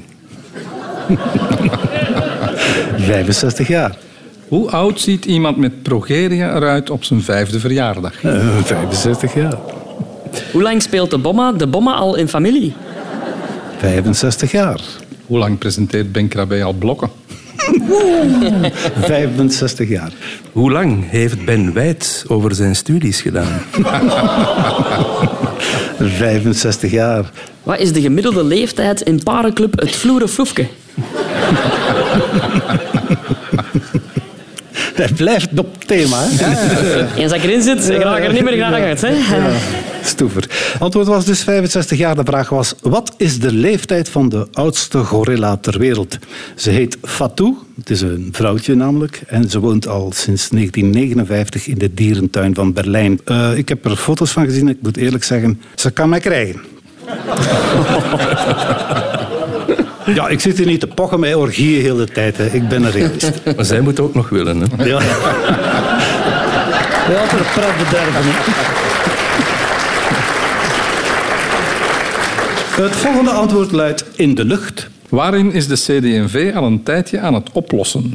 65 2.97 3.67
jaar. 3.67 3.97
Hoe 4.47 4.71
oud 4.71 4.99
ziet 4.99 5.25
iemand 5.25 5.57
met 5.57 5.81
progeria 5.81 6.55
eruit 6.55 6.89
op 6.89 7.03
zijn 7.03 7.21
vijfde 7.21 7.59
verjaardag? 7.59 8.23
Uh, 8.23 8.57
65 8.63 9.33
jaar. 9.33 9.57
Hoe 10.51 10.61
lang 10.61 10.81
speelt 10.81 11.09
de 11.09 11.17
bomma 11.17 11.51
de 11.51 11.67
bomma 11.67 11.93
al 11.93 12.15
in 12.15 12.27
familie? 12.27 12.73
65 13.77 14.51
jaar. 14.51 14.79
Hoe 15.25 15.37
lang 15.37 15.57
presenteert 15.57 16.11
Ben 16.11 16.27
Krabbe 16.27 16.63
al 16.63 16.73
blokken? 16.73 17.09
65 19.01 19.89
jaar. 19.89 20.11
Hoe 20.51 20.71
lang 20.71 21.09
heeft 21.09 21.45
Ben 21.45 21.73
Wijts 21.73 22.23
over 22.27 22.55
zijn 22.55 22.75
studies 22.75 23.21
gedaan? 23.21 23.61
65 25.99 26.91
jaar. 26.91 27.31
Wat 27.63 27.79
is 27.79 27.93
de 27.93 28.01
gemiddelde 28.01 28.43
leeftijd 28.43 29.01
in 29.01 29.23
parenclub 29.23 29.79
Het 29.79 29.95
Vloeren 29.95 30.29
Floefke? 30.29 30.67
Hij 34.99 35.09
blijft 35.15 35.59
op 35.59 35.83
thema. 35.83 36.17
Hè? 36.21 37.15
Eens 37.15 37.31
dat 37.31 37.43
ik 37.43 37.43
erin 37.43 37.61
zit, 37.61 37.89
ik 37.89 38.01
raak 38.01 38.23
er 38.23 38.33
niet 38.33 38.43
meer 38.43 38.53
graag 38.53 38.73
uit. 38.73 39.01
Hè? 39.01 39.13
Stoever. 40.03 40.49
Antwoord 40.79 41.07
was 41.07 41.25
dus 41.25 41.43
65 41.43 41.97
jaar. 41.97 42.15
De 42.15 42.23
vraag 42.25 42.49
was, 42.49 42.73
wat 42.81 43.13
is 43.17 43.39
de 43.39 43.53
leeftijd 43.53 44.09
van 44.09 44.29
de 44.29 44.47
oudste 44.53 44.97
gorilla 44.97 45.57
ter 45.57 45.79
wereld? 45.79 46.17
Ze 46.55 46.69
heet 46.69 46.97
Fatou, 47.01 47.55
het 47.75 47.89
is 47.89 48.01
een 48.01 48.29
vrouwtje 48.31 48.75
namelijk, 48.75 49.21
en 49.27 49.49
ze 49.49 49.59
woont 49.59 49.87
al 49.87 50.11
sinds 50.15 50.49
1959 50.49 51.67
in 51.67 51.77
de 51.77 51.93
dierentuin 51.93 52.55
van 52.55 52.73
Berlijn. 52.73 53.19
Uh, 53.25 53.57
ik 53.57 53.69
heb 53.69 53.85
er 53.85 53.95
foto's 53.95 54.31
van 54.31 54.45
gezien, 54.45 54.67
ik 54.67 54.77
moet 54.81 54.97
eerlijk 54.97 55.23
zeggen, 55.23 55.61
ze 55.75 55.91
kan 55.91 56.09
mij 56.09 56.19
krijgen. 56.19 56.61
Ja, 60.13 60.27
ik 60.27 60.39
zit 60.39 60.57
hier 60.57 60.65
niet 60.65 60.79
te 60.79 60.87
pochen 60.87 61.19
met 61.19 61.35
orgieën 61.35 61.81
heel 61.81 61.95
de 61.95 62.07
tijd. 62.07 62.37
Hè. 62.37 62.45
Ik 62.45 62.67
ben 62.67 62.83
een 62.83 62.91
realist. 62.91 63.41
Maar 63.55 63.65
zij 63.65 63.81
moet 63.81 63.99
ook 63.99 64.13
nog 64.13 64.29
willen. 64.29 64.59
Hè? 64.59 64.85
Ja. 64.85 64.99
Een 67.09 67.45
pret 67.53 67.77
bederven. 67.77 68.21
Hè. 68.23 68.31
Het 72.83 72.95
volgende 72.95 73.31
antwoord 73.31 73.71
luidt 73.71 74.05
in 74.15 74.35
de 74.35 74.45
lucht. 74.45 74.89
Waarin 75.09 75.51
is 75.51 75.67
de 75.67 75.75
CD&V 75.75 76.51
al 76.55 76.63
een 76.65 76.83
tijdje 76.83 77.19
aan 77.19 77.33
het 77.33 77.49
oplossen? 77.51 78.13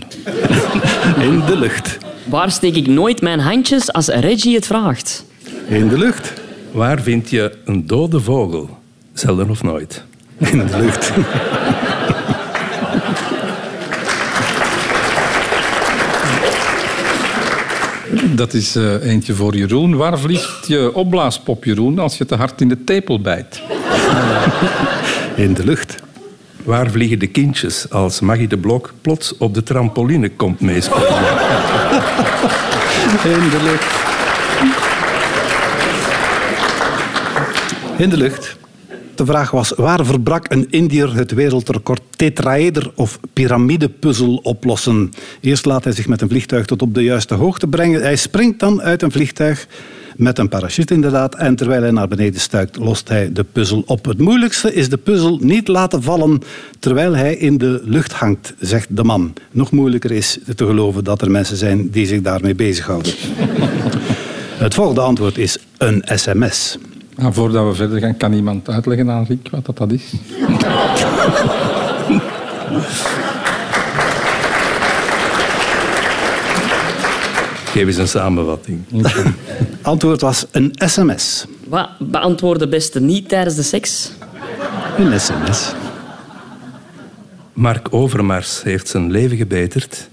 In 1.19 1.43
de 1.47 1.57
lucht. 1.57 1.99
Waar 2.25 2.51
steek 2.51 2.75
ik 2.77 2.87
nooit 2.87 3.21
mijn 3.21 3.41
handjes 3.41 3.93
als 3.93 4.07
Reggie 4.07 4.55
het 4.55 4.67
vraagt? 4.67 5.25
In 5.69 5.89
de 5.89 5.99
lucht. 5.99 6.33
Waar 6.71 7.01
vind 7.01 7.31
je 7.31 7.53
een 7.65 7.87
dode 7.87 8.21
vogel? 8.21 8.79
Zelden 9.13 9.51
of 9.51 9.63
nooit. 9.63 10.05
In 10.39 10.67
de 10.67 10.79
lucht. 10.79 11.13
Dat 18.35 18.55
is 18.55 18.77
uh, 18.77 19.07
eentje 19.07 19.35
voor 19.35 19.57
Jeroen. 19.57 19.97
Waar 19.97 20.19
vliegt 20.19 20.67
je 20.67 20.95
opblaaspop, 20.95 21.65
Jeroen, 21.65 21.99
als 21.99 22.19
je 22.19 22.27
te 22.27 22.35
hard 22.35 22.61
in 22.61 22.69
de 22.69 22.85
tepel 22.85 23.21
bijt? 23.21 23.63
In 25.37 25.55
de 25.55 25.65
lucht. 25.65 25.97
Waar 26.65 26.91
vliegen 26.91 27.19
de 27.19 27.27
kindjes 27.27 27.91
als 27.91 28.21
Maggie 28.21 28.49
de 28.49 28.59
Blok 28.59 28.93
plots 29.01 29.37
op 29.39 29.55
de 29.55 29.63
trampoline 29.63 30.31
komt 30.31 30.61
meespelen? 30.61 31.09
In 33.25 33.49
de 33.51 33.61
lucht. 33.63 33.95
In 37.97 38.11
de 38.11 38.17
lucht. 38.17 38.57
De 39.15 39.27
vraag 39.27 39.51
was, 39.51 39.73
waar 39.77 40.07
verbrak 40.07 40.53
een 40.53 40.67
Indiër 40.71 41.15
het 41.15 41.33
wereldrecord 41.33 42.01
tetraeder 42.17 42.93
of 42.95 43.19
piramidepuzzel 43.33 44.37
oplossen? 44.37 45.13
Eerst 45.41 45.65
laat 45.65 45.85
hij 45.85 45.93
zich 45.93 46.09
met 46.09 46.21
een 46.21 46.29
vliegtuig 46.29 46.67
tot 46.67 46.83
op 46.83 46.95
de 46.95 47.03
juiste 47.03 47.35
hoogte 47.35 47.67
brengen. 47.67 48.03
Hij 48.03 48.17
springt 48.17 48.61
dan 48.61 48.83
uit 48.83 49.03
een 49.03 49.13
vliegtuig 49.13 49.67
met 50.17 50.39
een 50.39 50.49
parachute 50.49 50.95
inderdaad. 50.95 51.35
En 51.35 51.57
terwijl 51.57 51.83
hij 51.83 51.91
naar 51.91 52.09
beneden 52.09 52.41
stuikt, 52.41 52.77
lost 52.77 53.09
hij 53.09 53.33
de 53.33 53.45
puzzel 53.45 53.83
op. 53.87 54.05
Het 54.05 54.19
moeilijkste 54.19 54.75
is 54.75 54.89
de 54.89 54.97
puzzel 54.97 55.39
niet 55.41 55.69
laten 55.69 56.03
vallen 56.03 56.41
terwijl 56.79 57.17
hij 57.17 57.37
in 57.37 57.59
de 57.59 57.81
lucht 57.85 58.13
hangt, 58.13 58.55
zegt 58.59 58.97
de 58.97 59.05
man. 59.05 59.33
Nog 59.51 59.71
moeilijker 59.71 60.11
is 60.11 60.39
te 60.57 60.67
geloven 60.67 61.05
dat 61.05 61.23
er 61.23 61.31
mensen 61.31 61.57
zijn 61.57 61.91
die 61.91 62.07
zich 62.07 62.21
daarmee 62.21 62.55
bezighouden. 62.55 63.13
Het 64.55 64.75
volgende 64.75 65.01
antwoord 65.01 65.39
is 65.39 65.59
een 65.79 66.03
sms. 66.07 66.79
Nou, 67.17 67.33
voordat 67.33 67.67
we 67.67 67.75
verder 67.75 68.01
gaan, 68.01 68.17
kan 68.17 68.33
iemand 68.33 68.69
uitleggen 68.69 69.11
aan 69.11 69.25
Rick 69.25 69.49
wat 69.51 69.67
dat, 69.67 69.77
dat 69.77 69.93
is? 69.93 70.13
Geef 77.65 77.87
eens 77.87 77.97
een 77.97 78.09
samenvatting. 78.09 78.83
Antwoord 79.83 80.21
was 80.21 80.47
een 80.51 80.73
sms. 80.75 81.47
Wat 81.69 81.89
beantwoordde 81.99 82.69
beste 82.69 83.01
niet 83.01 83.29
tijdens 83.29 83.57
de 83.57 83.63
seks? 83.63 84.13
Een 84.99 85.21
sms. 85.21 85.73
Mark 87.53 87.87
Overmars 87.91 88.63
heeft 88.63 88.89
zijn 88.89 89.11
leven 89.11 89.37
gebeterd. 89.37 90.09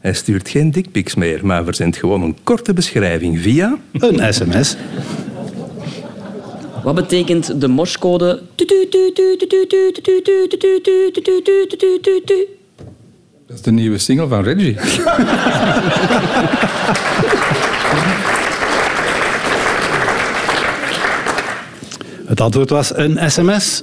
Hij 0.00 0.12
stuurt 0.12 0.48
geen 0.48 0.70
dickpics 0.70 1.14
meer, 1.14 1.46
maar 1.46 1.64
verzendt 1.64 1.96
gewoon 1.96 2.22
een 2.22 2.36
korte 2.42 2.72
beschrijving 2.72 3.40
via... 3.40 3.78
Een 3.92 4.34
sms. 4.34 4.76
Wat 6.82 6.94
betekent 6.94 7.60
de 7.60 7.68
morscode? 7.68 8.42
Dat 13.46 13.56
is 13.56 13.62
de 13.62 13.70
nieuwe 13.70 13.98
single 13.98 14.28
van 14.28 14.42
Reggie. 14.42 14.76
Het 22.26 22.40
antwoord 22.40 22.70
was 22.70 22.96
een 22.96 23.30
sms. 23.30 23.82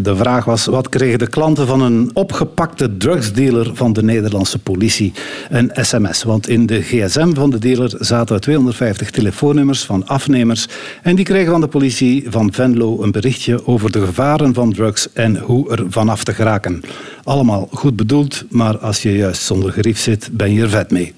De 0.00 0.16
vraag 0.16 0.44
was, 0.44 0.66
wat 0.66 0.88
kregen 0.88 1.18
de 1.18 1.26
klanten 1.26 1.66
van 1.66 1.80
een 1.80 2.10
opgepakte 2.12 2.96
drugsdealer 2.96 3.70
van 3.74 3.92
de 3.92 4.02
Nederlandse 4.02 4.58
politie? 4.58 5.12
Een 5.48 5.70
sms, 5.74 6.22
want 6.22 6.48
in 6.48 6.66
de 6.66 6.82
gsm 6.82 7.34
van 7.34 7.50
de 7.50 7.58
dealer 7.58 7.94
zaten 7.98 8.40
250 8.40 9.10
telefoonnummers 9.10 9.84
van 9.84 10.06
afnemers 10.06 10.68
en 11.02 11.16
die 11.16 11.24
kregen 11.24 11.50
van 11.50 11.60
de 11.60 11.68
politie 11.68 12.26
van 12.28 12.52
Venlo 12.52 13.02
een 13.02 13.10
berichtje 13.10 13.66
over 13.66 13.92
de 13.92 14.06
gevaren 14.06 14.54
van 14.54 14.72
drugs 14.72 15.12
en 15.12 15.38
hoe 15.38 15.70
er 15.70 15.84
vanaf 15.88 16.24
te 16.24 16.34
geraken. 16.34 16.82
Allemaal 17.24 17.68
goed 17.72 17.96
bedoeld, 17.96 18.44
maar 18.50 18.78
als 18.78 19.02
je 19.02 19.16
juist 19.16 19.42
zonder 19.42 19.72
gerief 19.72 19.98
zit, 19.98 20.28
ben 20.32 20.52
je 20.52 20.62
er 20.62 20.70
vet 20.70 20.90
mee. 20.90 21.14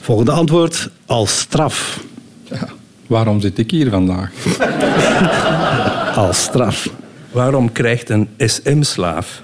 Volgende 0.00 0.32
antwoord, 0.32 0.90
als 1.06 1.38
straf. 1.38 2.04
Ja, 2.42 2.68
waarom 3.06 3.40
zit 3.40 3.58
ik 3.58 3.70
hier 3.70 3.90
vandaag? 3.90 4.30
Als 6.14 6.42
straf. 6.42 6.88
Waarom 7.30 7.72
krijgt 7.72 8.10
een 8.10 8.28
SM-slaaf 8.38 9.42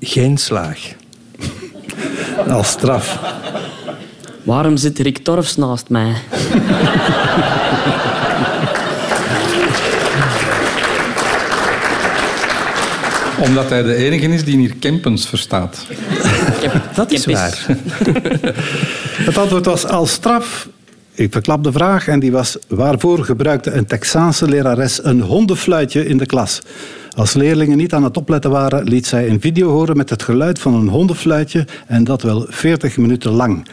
geen 0.00 0.38
slaag? 0.38 0.78
Als 2.48 2.68
straf. 2.68 3.18
Waarom 4.42 4.76
zit 4.76 4.98
Rick 4.98 5.18
Torfs 5.18 5.56
naast 5.56 5.88
mij? 5.88 6.14
Omdat 13.40 13.70
hij 13.70 13.82
de 13.82 13.94
enige 13.94 14.28
is 14.28 14.44
die 14.44 14.56
hier 14.56 14.74
Kempens 14.76 15.28
verstaat. 15.28 15.86
Dat 16.94 17.10
is 17.10 17.26
waar. 17.26 17.66
Het 19.26 19.38
antwoord 19.38 19.64
was 19.64 19.86
als 19.86 20.12
straf. 20.12 20.68
Ik 21.18 21.32
verklap 21.32 21.64
de 21.64 21.72
vraag 21.72 22.08
en 22.08 22.20
die 22.20 22.32
was... 22.32 22.58
Waarvoor 22.68 23.24
gebruikte 23.24 23.70
een 23.70 23.86
Texaanse 23.86 24.48
lerares 24.48 25.04
een 25.04 25.20
hondenfluitje 25.20 26.06
in 26.06 26.16
de 26.16 26.26
klas? 26.26 26.62
Als 27.16 27.34
leerlingen 27.34 27.76
niet 27.76 27.92
aan 27.92 28.04
het 28.04 28.16
opletten 28.16 28.50
waren, 28.50 28.84
liet 28.84 29.06
zij 29.06 29.28
een 29.28 29.40
video 29.40 29.70
horen 29.70 29.96
met 29.96 30.10
het 30.10 30.22
geluid 30.22 30.58
van 30.58 30.74
een 30.74 30.88
hondenfluitje 30.88 31.66
en 31.86 32.04
dat 32.04 32.22
wel 32.22 32.46
40 32.48 32.96
minuten 32.96 33.30
lang. 33.30 33.66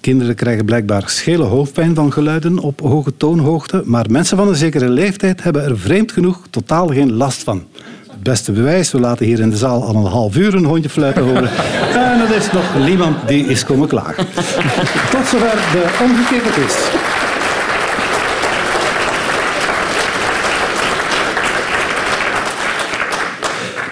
Kinderen 0.00 0.34
krijgen 0.34 0.64
blijkbaar 0.64 1.08
schele 1.08 1.44
hoofdpijn 1.44 1.94
van 1.94 2.12
geluiden 2.12 2.58
op 2.58 2.80
hoge 2.80 3.16
toonhoogte, 3.16 3.82
maar 3.84 4.10
mensen 4.10 4.36
van 4.36 4.48
een 4.48 4.56
zekere 4.56 4.88
leeftijd 4.88 5.42
hebben 5.42 5.64
er 5.64 5.78
vreemd 5.78 6.12
genoeg 6.12 6.46
totaal 6.50 6.86
geen 6.86 7.12
last 7.12 7.42
van. 7.42 7.64
Het 8.20 8.28
beste 8.28 8.52
bewijs, 8.52 8.92
we 8.92 9.00
laten 9.00 9.26
hier 9.26 9.40
in 9.40 9.50
de 9.50 9.56
zaal 9.56 9.84
al 9.84 9.94
een 9.94 10.10
half 10.10 10.36
uur 10.36 10.54
een 10.54 10.64
hondje 10.64 10.90
fluiten 10.90 11.22
horen. 11.22 11.50
En 11.94 12.20
er 12.20 12.36
is 12.36 12.52
nog 12.52 12.86
niemand 12.86 13.28
die 13.28 13.46
is 13.46 13.64
komen 13.64 13.88
klagen. 13.88 14.26
Tot 15.12 15.26
zover 15.26 15.58
de 15.72 15.98
omgekeerde 16.02 16.50
quiz. 16.50 16.74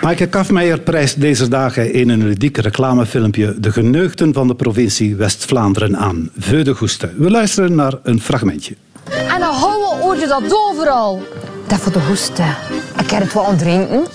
Maaike 0.03 0.27
Kafmeijer 0.27 0.81
prijst 0.81 1.21
deze 1.21 1.49
dagen 1.49 1.93
in 1.93 2.09
een 2.09 2.25
ludiek 2.25 2.57
reclamefilmpje 2.57 3.61
de 3.61 3.73
geneugten 3.73 4.33
van 4.33 4.49
de 4.49 4.55
provincie 4.55 5.17
West-Vlaanderen 5.17 5.97
aan. 5.97 6.31
Veude 6.39 6.75
Goeste. 6.75 7.11
We 7.17 7.31
luisteren 7.31 7.75
naar 7.75 7.95
een 8.03 8.21
fragmentje. 8.21 8.75
En 9.11 9.41
dan 9.41 9.55
houden 9.55 10.21
je 10.21 10.27
dat 10.27 10.43
overal. 10.69 11.23
Dat 11.69 11.79
voor 11.79 11.93
de 11.93 12.01
hoesten. 12.01 12.57
Ik 12.99 13.11
heb 13.11 13.23
het 13.23 13.33
wel 13.33 13.47
aan 13.47 13.57
drinken. 13.57 14.07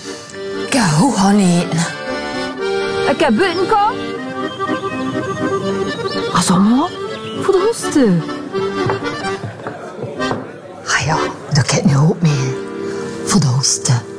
Ik 0.66 0.72
heb 0.72 0.82
hoe 0.98 1.16
gaan 1.16 1.38
eten. 1.38 1.86
Ik 3.10 3.20
heb 3.20 3.36
buiten. 3.36 3.76
Als 6.32 6.50
allemaal 6.50 6.88
voor 7.42 7.54
de 7.54 7.64
hoesten. 7.66 8.22
Ah 10.86 11.06
ja, 11.06 11.18
daar 11.52 11.66
kan 11.66 11.80
nu 11.84 11.96
ook 11.96 12.22
mee. 12.22 12.56
Voor 13.24 13.40
de 13.40 13.46
hoesten. 13.46 14.13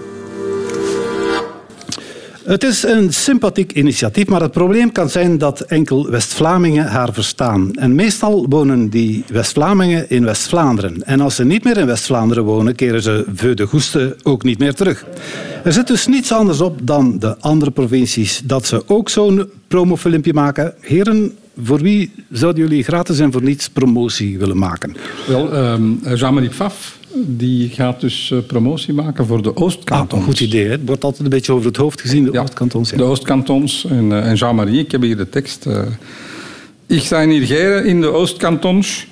Het 2.45 2.63
is 2.63 2.83
een 2.83 3.13
sympathiek 3.13 3.71
initiatief, 3.71 4.27
maar 4.27 4.41
het 4.41 4.51
probleem 4.51 4.91
kan 4.91 5.09
zijn 5.09 5.37
dat 5.37 5.61
enkel 5.61 6.09
West-Vlamingen 6.09 6.85
haar 6.85 7.13
verstaan. 7.13 7.73
En 7.73 7.95
meestal 7.95 8.45
wonen 8.49 8.89
die 8.89 9.23
West-Vlamingen 9.27 10.09
in 10.09 10.25
West-Vlaanderen. 10.25 11.03
En 11.03 11.21
als 11.21 11.35
ze 11.35 11.45
niet 11.45 11.63
meer 11.63 11.77
in 11.77 11.85
West-Vlaanderen 11.85 12.43
wonen, 12.43 12.75
keren 12.75 13.01
ze 13.01 13.25
veu 13.35 13.53
de 13.53 13.65
goeste 13.65 14.15
ook 14.23 14.43
niet 14.43 14.59
meer 14.59 14.73
terug. 14.73 15.05
Er 15.63 15.73
zit 15.73 15.87
dus 15.87 16.07
niets 16.07 16.31
anders 16.31 16.61
op 16.61 16.79
dan 16.83 17.19
de 17.19 17.37
andere 17.39 17.71
provincies 17.71 18.41
dat 18.43 18.65
ze 18.65 18.83
ook 18.87 19.09
zo'n 19.09 19.49
promofilmpje 19.67 20.33
maken. 20.33 20.73
Heren, 20.79 21.37
voor 21.63 21.81
wie 21.81 22.11
zouden 22.31 22.63
jullie 22.63 22.83
gratis 22.83 23.19
en 23.19 23.31
voor 23.31 23.43
niets 23.43 23.69
promotie 23.69 24.39
willen 24.39 24.57
maken? 24.57 24.95
Wel, 25.27 25.53
ehm, 25.53 26.15
Jean-Marie 26.15 26.49
Pfaff 26.49 26.97
die 27.17 27.69
gaat 27.69 28.01
dus 28.01 28.31
eh, 28.31 28.37
promotie 28.47 28.93
maken 28.93 29.25
voor 29.25 29.41
de 29.41 29.55
Oostkantons. 29.55 30.11
Ah, 30.11 30.19
een 30.19 30.25
goed 30.25 30.39
idee. 30.39 30.63
Hè? 30.65 30.71
Het 30.71 30.81
wordt 30.85 31.03
altijd 31.03 31.23
een 31.23 31.29
beetje 31.29 31.53
over 31.53 31.65
het 31.67 31.77
hoofd 31.77 32.01
gezien, 32.01 32.23
de 32.23 32.31
Ja, 32.31 32.41
Oostkantons. 32.41 32.89
Ja. 32.89 32.97
De 32.97 33.03
Oostkantons 33.03 33.85
en, 33.89 34.11
eh, 34.11 34.29
en 34.29 34.35
Jean-Marie, 34.35 34.79
ik 34.79 34.91
heb 34.91 35.01
hier 35.01 35.17
de 35.17 35.29
tekst. 35.29 35.65
eh. 35.65 35.81
Ik 36.87 37.01
zijn 37.01 37.29
hier 37.29 37.45
geren 37.45 37.85
in 37.85 38.01
de 38.01 38.07
Oostkantons. 38.07 39.07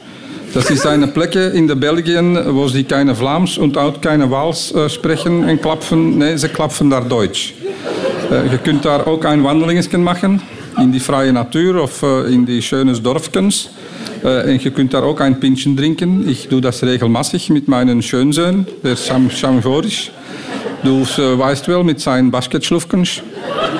Dat 0.51 0.69
is 0.69 0.83
een 0.83 1.11
plekken 1.11 1.53
in 1.53 1.67
de 1.67 1.75
België 1.75 2.21
wo 2.51 2.67
sie 2.67 2.83
keine 2.83 3.15
Vlaams 3.15 3.57
und 3.57 3.77
auch 3.77 3.99
keine 3.99 4.27
Waals 4.27 4.73
spreken 4.87 5.43
en 5.47 5.59
klapfen. 5.59 6.17
Nee, 6.17 6.37
ze 6.37 6.49
klapfen 6.49 6.89
daar 6.89 7.07
Duits. 7.07 7.53
Je 8.29 8.59
kunt 8.61 8.83
daar 8.83 9.05
ook 9.05 9.23
een 9.23 9.41
wandelingetje 9.41 9.97
maken 9.97 10.41
in 10.77 10.91
die 10.91 11.01
vrije 11.01 11.31
natuur 11.31 11.81
of 11.81 12.01
in 12.27 12.43
die 12.43 12.61
schöne 12.61 13.01
dorfkens. 13.01 13.69
Eh, 14.23 14.47
en 14.47 14.59
je 14.61 14.71
kunt 14.71 14.91
daar 14.91 15.03
ook 15.03 15.19
een 15.19 15.37
pintje 15.37 15.73
drinken. 15.73 16.27
Ik 16.27 16.45
doe 16.49 16.61
dat 16.61 16.79
regelmatig 16.79 17.49
met 17.49 17.67
mijn 17.67 18.03
schoonzoon, 18.03 18.65
der 18.81 18.97
Sam 18.97 19.29
Samgoris. 19.29 20.11
Dus 20.83 21.17
uh, 21.17 21.35
weißt 21.37 21.65
wel, 21.65 21.83
met 21.83 22.01
zijn 22.01 22.29
basketschlufkens. 22.29 23.21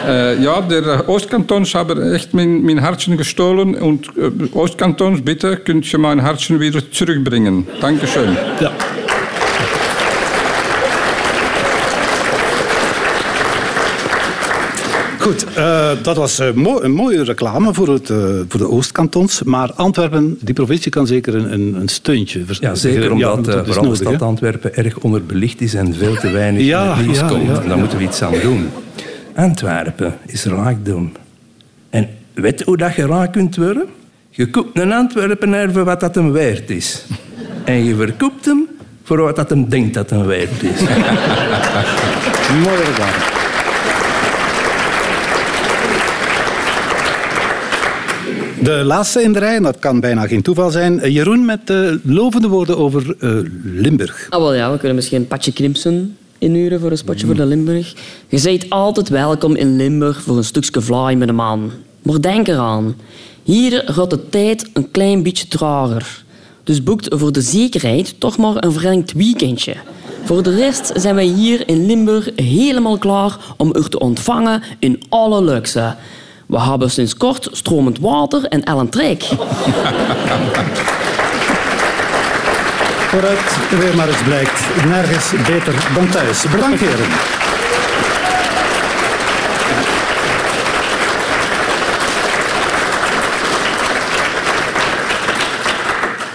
Uh, 0.06 0.42
ja, 0.42 0.62
de 0.62 1.04
Oostkantons 1.06 1.74
hebben 1.74 2.14
echt 2.14 2.32
mijn, 2.32 2.66
mijn 2.66 2.78
hartje 2.78 3.18
gestolen. 3.18 3.80
En 3.80 4.00
uh, 4.16 4.28
Oostkantons, 4.52 5.24
bitte, 5.24 5.60
kunt 5.64 5.88
je 5.88 5.98
mijn 5.98 6.20
hartje 6.20 6.58
weer 6.58 6.90
terugbrengen. 6.90 7.66
Dankeschön. 7.80 8.38
Ja. 8.60 8.72
Goed, 15.24 15.46
eh, 15.56 15.90
dat 16.02 16.16
was 16.18 16.40
eh, 16.40 16.52
mo- 16.52 16.82
een 16.82 16.92
mooie 16.92 17.24
reclame 17.24 17.74
voor, 17.74 17.88
het, 17.88 18.10
eh, 18.10 18.18
voor 18.48 18.60
de 18.60 18.70
Oostkantons. 18.70 19.44
Maar 19.44 19.74
Antwerpen, 19.74 20.38
die 20.42 20.54
provincie, 20.54 20.92
kan 20.92 21.08
zeker 21.08 21.36
een, 21.36 21.54
een, 21.54 21.76
een 21.76 21.88
steuntje 21.88 22.42
Ja, 22.60 22.76
zeker 22.76 23.12
omdat 23.12 23.46
vooral 23.66 23.90
de 23.90 23.96
stad. 23.96 24.22
Antwerpen 24.22 24.76
erg 24.76 24.98
onderbelicht 24.98 25.62
is 25.62 25.74
en 25.74 25.94
veel 25.94 26.16
te 26.16 26.30
weinig 26.32 26.62
Ja, 26.66 26.84
in 26.84 26.98
het 26.98 27.06
nieuws 27.06 27.18
ja, 27.20 27.28
komt. 27.28 27.50
en 27.60 27.68
daar 27.68 27.78
moeten 27.78 27.98
we 27.98 28.04
iets 28.04 28.22
aan 28.22 28.34
doen. 28.42 28.70
Antwerpen 29.36 30.18
is 30.26 30.46
rijkdom. 30.46 31.12
En 31.90 32.10
weet 32.34 32.62
hoe 32.62 32.78
dat 32.78 32.96
je 32.96 33.06
rijk 33.06 33.32
kunt 33.32 33.56
worden? 33.56 33.86
Je 34.30 34.50
koopt 34.50 34.80
een 34.80 34.92
Antwerpenaar 34.92 35.72
voor 35.72 35.84
wat 35.84 36.00
dat 36.00 36.16
hem 36.16 36.32
waard 36.32 36.70
is. 36.70 37.06
En 37.66 37.84
je 37.84 37.96
verkoopt 37.96 38.46
hem 38.46 38.68
voor 39.04 39.22
wat 39.22 39.36
dat 39.36 39.50
hem 39.50 39.70
denkt 39.70 39.94
dat 39.94 40.10
hem 40.10 40.24
waard 40.26 40.64
is. 40.64 40.80
Mooie 42.64 42.84
reclame. 42.86 43.42
De 48.64 48.84
laatste 48.84 49.22
in 49.22 49.34
de 49.34 49.40
rij, 49.40 49.56
en 49.56 49.64
dat 49.64 49.80
kan 49.80 50.00
bijna 50.00 50.28
geen 50.28 50.42
toeval 50.42 50.72
zijn. 50.72 51.00
Eh, 51.00 51.14
Jeroen 51.14 51.46
met 51.46 51.70
eh, 51.70 51.92
lovende 52.04 52.48
woorden 52.48 52.78
over 52.78 53.16
eh, 53.20 53.30
Limburg. 53.64 54.28
Ah, 54.30 54.40
wel 54.40 54.54
ja, 54.54 54.72
we 54.72 54.78
kunnen 54.78 54.96
misschien 54.96 55.28
Patje 55.28 55.54
Crimson 55.54 56.18
inhuren 56.38 56.80
voor 56.80 56.92
een 56.92 56.98
spotje 56.98 57.26
voor 57.26 57.36
de 57.36 57.46
Limburg. 57.46 57.94
Je 58.28 58.42
bent 58.42 58.70
altijd 58.70 59.10
welkom 59.10 59.56
in 59.56 59.76
Limburg 59.76 60.22
voor 60.22 60.38
een 60.38 60.44
stukje 60.44 60.82
vlaai 60.82 61.16
met 61.16 61.30
een 61.30 61.36
man. 61.36 61.72
Maar 62.02 62.22
denk 62.22 62.48
eraan, 62.48 62.96
hier 63.44 63.84
gaat 63.86 64.10
de 64.10 64.30
tijd 64.30 64.70
een 64.74 64.92
klein 64.92 65.24
beetje 65.24 65.48
trager. 65.48 66.24
Dus 66.64 66.84
boekt 66.84 67.08
voor 67.10 67.32
de 67.32 67.42
zekerheid 67.42 68.16
toch 68.20 68.38
maar 68.38 68.64
een 68.64 68.72
verlengd 68.72 69.14
weekendje. 69.14 69.76
Voor 70.24 70.44
de 70.44 70.56
rest 70.56 70.92
zijn 70.96 71.16
wij 71.16 71.26
hier 71.26 71.68
in 71.68 71.86
Limburg 71.86 72.30
helemaal 72.36 72.98
klaar 72.98 73.38
om 73.58 73.74
u 73.76 73.82
te 73.90 74.00
ontvangen 74.00 74.62
in 74.80 75.02
alle 75.10 75.44
luxe. 75.44 75.96
We 76.54 76.62
hebben 76.62 76.92
sinds 76.92 77.18
kort 77.18 77.48
stromend 77.52 78.00
water 78.00 78.46
en 78.46 78.64
Ellen 78.64 78.90
Trek. 78.90 79.24
Vooruit, 83.08 83.58
weer 83.80 83.96
maar 83.96 84.08
eens 84.08 84.24
blijkt. 84.24 84.62
Nergens 84.86 85.32
beter 85.48 85.74
dan 85.96 86.10
thuis. 86.10 86.46
Bedankt, 86.52 86.80
heren. 86.80 87.06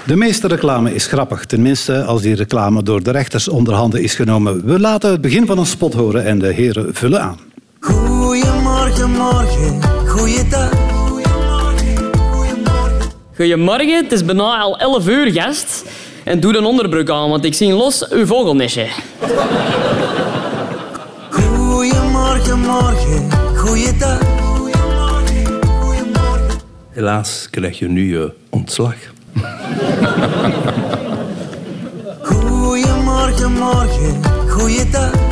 De 0.07 0.17
meeste 0.17 0.49
reclame 0.49 0.95
is 0.95 1.07
grappig, 1.07 1.45
tenminste 1.45 2.05
als 2.05 2.23
die 2.23 2.35
reclame 2.35 2.83
door 2.83 3.03
de 3.03 3.11
rechters 3.11 3.49
onder 3.49 3.75
handen 3.75 4.03
is 4.03 4.15
genomen. 4.15 4.65
We 4.65 4.81
laten 4.81 5.11
het 5.11 5.21
begin 5.21 5.47
van 5.47 5.59
een 5.59 5.67
spot 5.67 5.95
horen 5.95 6.25
en 6.25 6.39
de 6.39 6.53
heren 6.53 6.95
vullen 6.95 7.23
aan. 7.23 7.39
Goedemorgen, 7.81 9.11
morgen, 9.11 9.88
goeiedag. 10.19 10.71
Goedemorgen, 13.35 13.97
het 13.97 14.13
is 14.13 14.25
bijna 14.25 14.59
al 14.59 14.79
11 14.79 15.09
uur, 15.09 15.33
gast. 15.33 15.85
En 16.25 16.41
doe 16.41 16.57
een 16.57 16.65
onderbroek 16.65 17.11
aan, 17.11 17.31
want 17.31 17.45
ik 17.45 17.55
zie 17.55 17.73
los 17.73 18.09
uw 18.09 18.27
vogelnestje. 18.27 18.89
Goedemorgen, 21.31 22.59
morgen, 22.59 23.29
goeiedag. 23.57 24.19
Helaas 26.91 27.49
krijg 27.51 27.79
je 27.79 27.89
nu 27.89 28.11
je 28.11 28.33
ontslag. 28.51 28.95
Goedemorgen, 32.23 33.53
morgen, 33.53 34.23
goeiedag. 34.49 35.28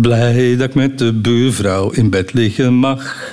Blij 0.00 0.56
dat 0.56 0.68
ik 0.68 0.74
met 0.74 0.98
de 0.98 1.12
buurvrouw 1.12 1.90
in 1.90 2.10
bed 2.10 2.32
liggen 2.32 2.74
mag. 2.74 3.32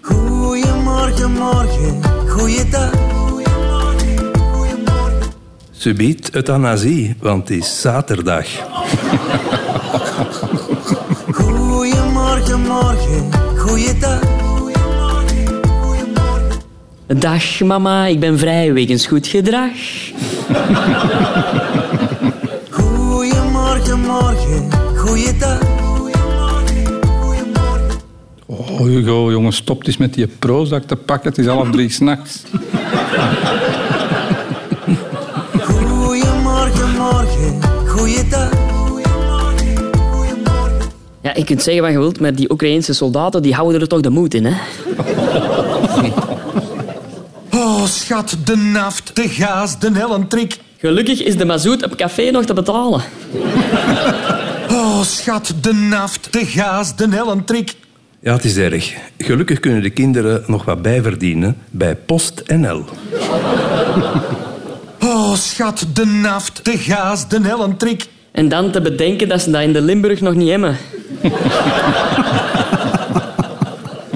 Goedemorgen, 0.00 1.32
morgen, 1.32 2.00
goeiedag. 2.28 2.90
Subiet 5.70 6.30
euthanasie, 6.34 7.16
want 7.20 7.48
het 7.48 7.58
is 7.58 7.80
zaterdag. 7.80 8.46
Goedemorgen, 11.30 12.60
morgen, 12.60 13.30
goeiedag. 13.56 14.20
Dag 17.06 17.60
mama, 17.60 18.06
ik 18.06 18.20
ben 18.20 18.38
vrij 18.38 18.72
wegens 18.72 19.06
goed 19.06 19.26
gedrag. 19.26 19.72
Goedemorgen, 22.70 24.00
morgen, 24.00 24.75
goeiedag. 25.06 25.58
Oh, 28.46 28.78
Hugo, 28.78 29.30
jongen, 29.30 29.52
stop 29.52 29.86
eens 29.86 29.96
met 29.96 30.14
die 30.14 30.26
Prozac 30.26 30.82
te 30.82 30.96
pakken. 30.96 31.28
Het 31.28 31.38
is 31.38 31.46
half 31.46 31.70
drie 31.70 31.90
s'nachts. 31.90 32.42
Goedemorgen, 35.60 36.90
morgen, 36.96 37.60
goeiedag. 37.86 38.50
Ja, 41.22 41.32
je 41.34 41.44
kunt 41.44 41.62
zeggen 41.62 41.82
wat 41.82 41.92
je 41.92 41.98
wilt, 41.98 42.20
maar 42.20 42.34
die 42.34 42.50
Oekraïnse 42.50 42.94
soldaten 42.94 43.42
die 43.42 43.54
houden 43.54 43.80
er 43.80 43.88
toch 43.88 44.00
de 44.00 44.10
moed 44.10 44.34
in, 44.34 44.44
hè? 44.44 44.54
Oh, 47.50 47.86
schat, 47.86 48.36
de 48.44 48.56
naft, 48.56 49.10
de 49.16 49.28
gaas, 49.28 49.78
de 49.78 49.90
hellentrik. 49.92 50.58
Gelukkig 50.78 51.22
is 51.22 51.36
de 51.36 51.44
mazoet 51.44 51.84
op 51.84 51.96
café 51.96 52.30
nog 52.30 52.44
te 52.44 52.54
betalen. 52.54 53.02
Oh, 54.96 55.02
schat, 55.02 55.54
de 55.60 55.72
naft, 55.72 56.32
de 56.32 56.46
gaas, 56.46 56.96
de 56.96 57.08
hellentrik. 57.08 57.74
Ja, 58.20 58.32
het 58.32 58.44
is 58.44 58.56
erg. 58.56 58.94
Gelukkig 59.18 59.60
kunnen 59.60 59.82
de 59.82 59.90
kinderen 59.90 60.44
nog 60.46 60.64
wat 60.64 60.82
bijverdienen 60.82 61.56
bij 61.70 61.96
PostNL. 61.96 62.84
Oh, 65.00 65.34
schat, 65.34 65.86
de 65.92 66.04
naft, 66.04 66.64
de 66.64 66.78
gaas, 66.78 67.28
de 67.28 67.40
hellentrik. 67.42 68.06
En 68.32 68.48
dan 68.48 68.70
te 68.70 68.80
bedenken 68.80 69.28
dat 69.28 69.40
ze 69.40 69.50
dat 69.50 69.62
in 69.62 69.72
de 69.72 69.80
Limburg 69.80 70.20
nog 70.20 70.34
niet 70.34 70.50
hebben. 70.50 70.76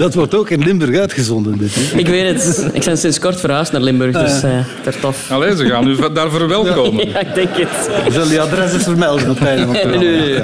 Dat 0.00 0.14
wordt 0.14 0.34
ook 0.34 0.50
in 0.50 0.62
Limburg 0.62 0.98
uitgezonden. 0.98 1.58
Dit, 1.58 1.74
hè? 1.74 1.98
Ik 1.98 2.06
weet 2.06 2.44
het. 2.44 2.70
Ik 2.72 2.84
ben 2.84 2.98
sinds 2.98 3.18
kort 3.18 3.40
verhuisd 3.40 3.72
naar 3.72 3.80
Limburg, 3.80 4.12
dus 4.12 4.40
dat 4.84 4.94
is 4.94 5.00
tof. 5.00 5.30
Allee, 5.30 5.56
ze 5.56 5.66
gaan 5.66 5.86
u 5.88 5.96
daar 6.12 6.30
verwelkomen. 6.30 7.08
Ja, 7.08 7.20
ik 7.20 7.34
denk 7.34 7.48
het. 7.52 8.04
We 8.04 8.12
zullen 8.12 8.28
die 8.28 8.40
adresses 8.40 8.82
vermelden 8.82 9.30
op 9.30 9.38
het 9.38 9.48
einde 9.48 9.66
van 9.66 9.74
het 9.74 10.00
Nee. 10.00 10.42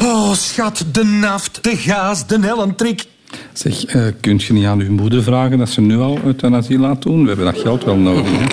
Oh, 0.00 0.32
schat, 0.34 0.84
de 0.92 1.04
naft, 1.04 1.58
de 1.62 1.76
gaas, 1.76 2.26
de 2.26 2.38
Ellentrik. 2.42 3.04
Zeg, 3.52 3.84
eh, 3.84 4.02
kunt 4.20 4.42
je 4.42 4.52
niet 4.52 4.66
aan 4.66 4.80
uw 4.80 4.92
moeder 4.92 5.22
vragen 5.22 5.58
dat 5.58 5.68
ze 5.68 5.80
nu 5.80 5.98
al 5.98 6.18
euthanasie 6.24 6.78
laat 6.78 7.02
doen? 7.02 7.22
We 7.22 7.28
hebben 7.28 7.46
dat 7.46 7.58
geld 7.58 7.84
wel 7.84 7.96
nodig. 7.96 8.26
Hè? 8.30 8.44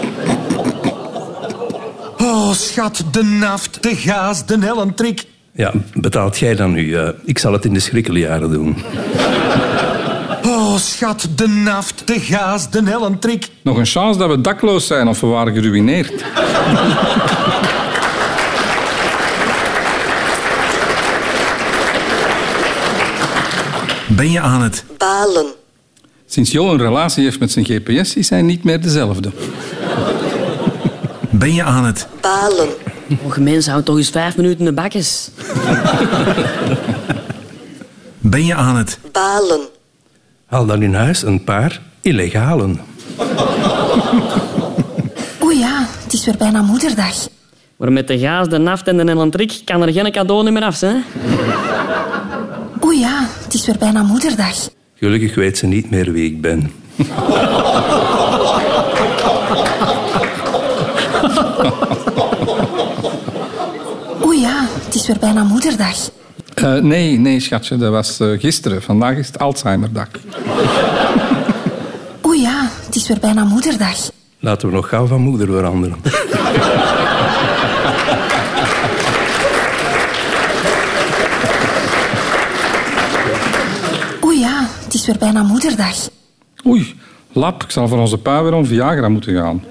Oh, 2.25 2.53
schat, 2.53 3.03
de 3.12 3.23
naft, 3.23 3.77
de 3.81 3.95
gaas, 3.95 4.45
de 4.45 4.57
Ellentrik. 4.62 5.25
Ja, 5.51 5.73
betaalt 5.93 6.38
jij 6.38 6.55
dan 6.55 6.71
nu? 6.71 6.95
Eh, 6.95 7.09
ik 7.25 7.38
zal 7.38 7.53
het 7.53 7.65
in 7.65 7.73
de 7.73 7.79
schrikkeljaren 7.79 8.51
doen. 8.51 8.75
Oh, 10.69 10.77
schat, 10.77 11.27
de 11.36 11.47
naft, 11.47 12.08
de 12.08 12.19
gaas, 12.19 12.69
de 12.69 12.82
Ellentrik. 12.86 13.49
Nog 13.62 13.77
een 13.77 13.86
chance 13.86 14.19
dat 14.19 14.29
we 14.29 14.41
dakloos 14.41 14.88
zijn 14.88 15.08
of 15.08 15.19
we 15.19 15.27
waren 15.27 15.53
geruineerd. 15.53 16.23
Ben 24.08 24.32
je 24.32 24.39
aan 24.39 24.62
het 24.62 24.84
Balen. 24.97 25.45
Sinds 26.25 26.51
Jo 26.51 26.71
een 26.71 26.77
relatie 26.77 27.23
heeft 27.23 27.39
met 27.39 27.51
zijn 27.51 27.65
GPS, 27.65 28.15
is 28.15 28.29
hij 28.29 28.41
niet 28.41 28.63
meer 28.63 28.82
dezelfde. 28.82 29.32
Ben 31.29 31.53
je 31.53 31.63
aan 31.63 31.86
het 31.86 32.08
Balen. 32.21 32.69
Oh, 33.23 33.38
mensen, 33.38 33.71
houd 33.71 33.86
toch 33.86 33.97
eens 33.97 34.10
vijf 34.10 34.38
minuten 34.38 34.65
de 34.65 34.73
bakjes. 34.73 35.29
Ben 38.19 38.45
je 38.45 38.55
aan 38.55 38.75
het 38.75 38.99
Balen. 39.12 39.77
Haal 40.49 40.65
dan 40.65 40.81
in 40.81 40.93
huis 40.93 41.23
een 41.23 41.43
paar 41.43 41.81
illegalen. 42.01 42.79
Oeh 45.43 45.59
ja, 45.59 45.85
het 46.03 46.13
is 46.13 46.25
weer 46.25 46.38
bijna 46.38 46.62
moederdag. 46.62 47.27
Maar 47.77 47.91
met 47.91 48.07
de 48.07 48.19
gaas, 48.19 48.49
de 48.49 48.57
naft 48.57 48.88
en 48.88 48.97
de 48.97 49.03
Nellentrik 49.03 49.62
kan 49.65 49.81
er 49.81 49.93
geen 49.93 50.12
cadeau 50.12 50.51
meer 50.51 50.63
af 50.63 50.75
zijn. 50.75 51.03
Oeh 52.81 52.99
ja, 52.99 53.27
het 53.43 53.53
is 53.53 53.65
weer 53.65 53.77
bijna 53.79 54.03
moederdag. 54.03 54.69
Gelukkig 54.95 55.35
weet 55.35 55.57
ze 55.57 55.65
niet 55.65 55.89
meer 55.89 56.12
wie 56.12 56.25
ik 56.25 56.41
ben. 56.41 56.71
Oeh 64.23 64.41
ja, 64.41 64.65
het 64.85 64.95
is 64.95 65.07
weer 65.07 65.17
bijna 65.19 65.43
moederdag. 65.43 66.09
Eh, 66.63 66.75
nee, 66.75 67.19
nee, 67.19 67.39
schatje, 67.39 67.77
dat 67.77 67.91
was 67.91 68.19
eh, 68.19 68.39
gisteren. 68.39 68.81
Vandaag 68.81 69.17
is 69.17 69.27
het 69.27 69.39
Alzheimerdag. 69.39 70.07
Oeh 72.25 72.41
ja, 72.41 72.69
het 72.85 72.95
is 72.95 73.07
weer 73.07 73.19
bijna 73.19 73.43
moederdag. 73.43 74.09
Laten 74.39 74.67
we 74.67 74.73
nog 74.73 74.89
gauw 74.89 75.05
van 75.05 75.21
moeder 75.21 75.47
veranderen. 75.47 75.97
Oeh 84.23 84.39
ja, 84.39 84.67
het 84.83 84.93
is 84.93 85.05
weer 85.05 85.17
bijna 85.19 85.43
moederdag. 85.43 86.09
Oei, 86.65 86.95
lap, 87.33 87.63
ik 87.63 87.71
zal 87.71 87.87
voor 87.87 87.99
onze 87.99 88.17
pa 88.17 88.43
weer 88.43 88.53
om 88.53 88.65
Viagra 88.65 89.09
moeten 89.09 89.35
gaan. 89.35 89.63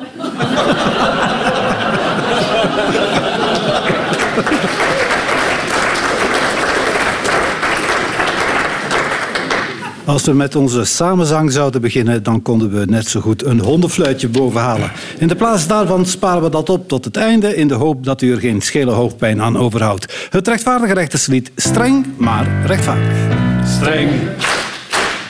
Als 10.09 10.25
we 10.25 10.33
met 10.33 10.57
onze 10.57 10.85
samenzang 10.85 11.53
zouden 11.53 11.81
beginnen, 11.81 12.23
dan 12.23 12.43
konden 12.43 12.71
we 12.71 12.85
net 12.85 13.09
zo 13.09 13.21
goed 13.21 13.45
een 13.45 13.61
hondenfluitje 13.61 14.29
bovenhalen. 14.29 14.91
In 15.19 15.29
de 15.29 15.35
plaats 15.37 15.67
daarvan 15.67 16.07
sparen 16.07 16.43
we 16.43 16.51
dat 16.51 16.69
op 16.69 16.89
tot 16.89 17.05
het 17.05 17.17
einde, 17.17 17.57
in 17.57 17.69
de 17.69 17.75
hoop 17.75 18.05
dat 18.05 18.23
u 18.23 18.33
er 18.33 18.39
geen 18.39 18.61
schele 18.61 18.91
hoofdpijn 18.91 19.43
aan 19.43 19.59
overhoudt. 19.59 20.29
Het 20.31 20.49
rechtvaardige 20.49 20.95
rechterslied, 20.95 21.51
streng, 21.57 22.07
maar 22.17 22.67
rechtvaardig. 22.67 23.17
Streng, 23.65 24.11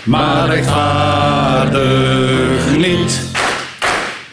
maar 0.05 0.49
rechtvaardig 0.49 1.81
niet. 2.77 3.21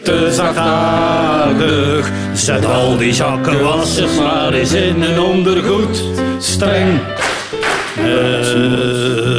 Te 0.02 0.28
zachtaardig. 0.32 2.10
Zet 2.34 2.64
al 2.64 2.96
die 2.96 3.14
zakkenwassers 3.14 4.18
maar 4.18 4.52
eens 4.52 4.72
in 4.72 5.02
een 5.02 5.20
ondergoed. 5.20 6.02
Streng, 6.38 7.00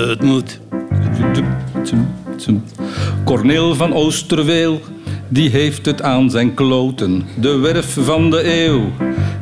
het 0.09 0.21
moet. 0.21 0.59
Corneel 3.23 3.75
van 3.75 3.93
Oosterweel, 3.93 4.81
die 5.27 5.49
heeft 5.49 5.85
het 5.85 6.01
aan 6.01 6.29
zijn 6.29 6.53
kloten. 6.53 7.25
De 7.39 7.57
werf 7.57 7.97
van 7.99 8.29
de 8.29 8.65
eeuw 8.65 8.91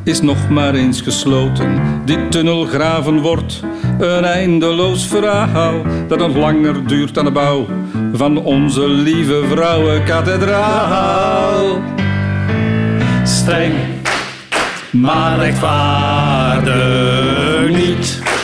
is 0.04 0.20
nog 0.20 0.48
maar 0.48 0.74
eens 0.74 1.00
gesloten. 1.00 1.80
Die 2.04 2.28
tunnel 2.28 2.64
graven 2.64 3.20
wordt 3.20 3.62
een 3.98 4.24
eindeloos 4.24 5.06
verhaal 5.06 5.82
dat 6.08 6.18
nog 6.18 6.36
langer 6.36 6.86
duurt 6.86 7.14
dan 7.14 7.24
de 7.24 7.30
bouw 7.30 7.66
van 8.12 8.38
onze 8.38 8.88
lieve 8.88 9.44
vrouwenkathedraal. 9.48 11.82
streng, 13.22 13.74
maar 14.90 15.38
rechtvaardig 15.38 17.68
niet. 17.68 18.35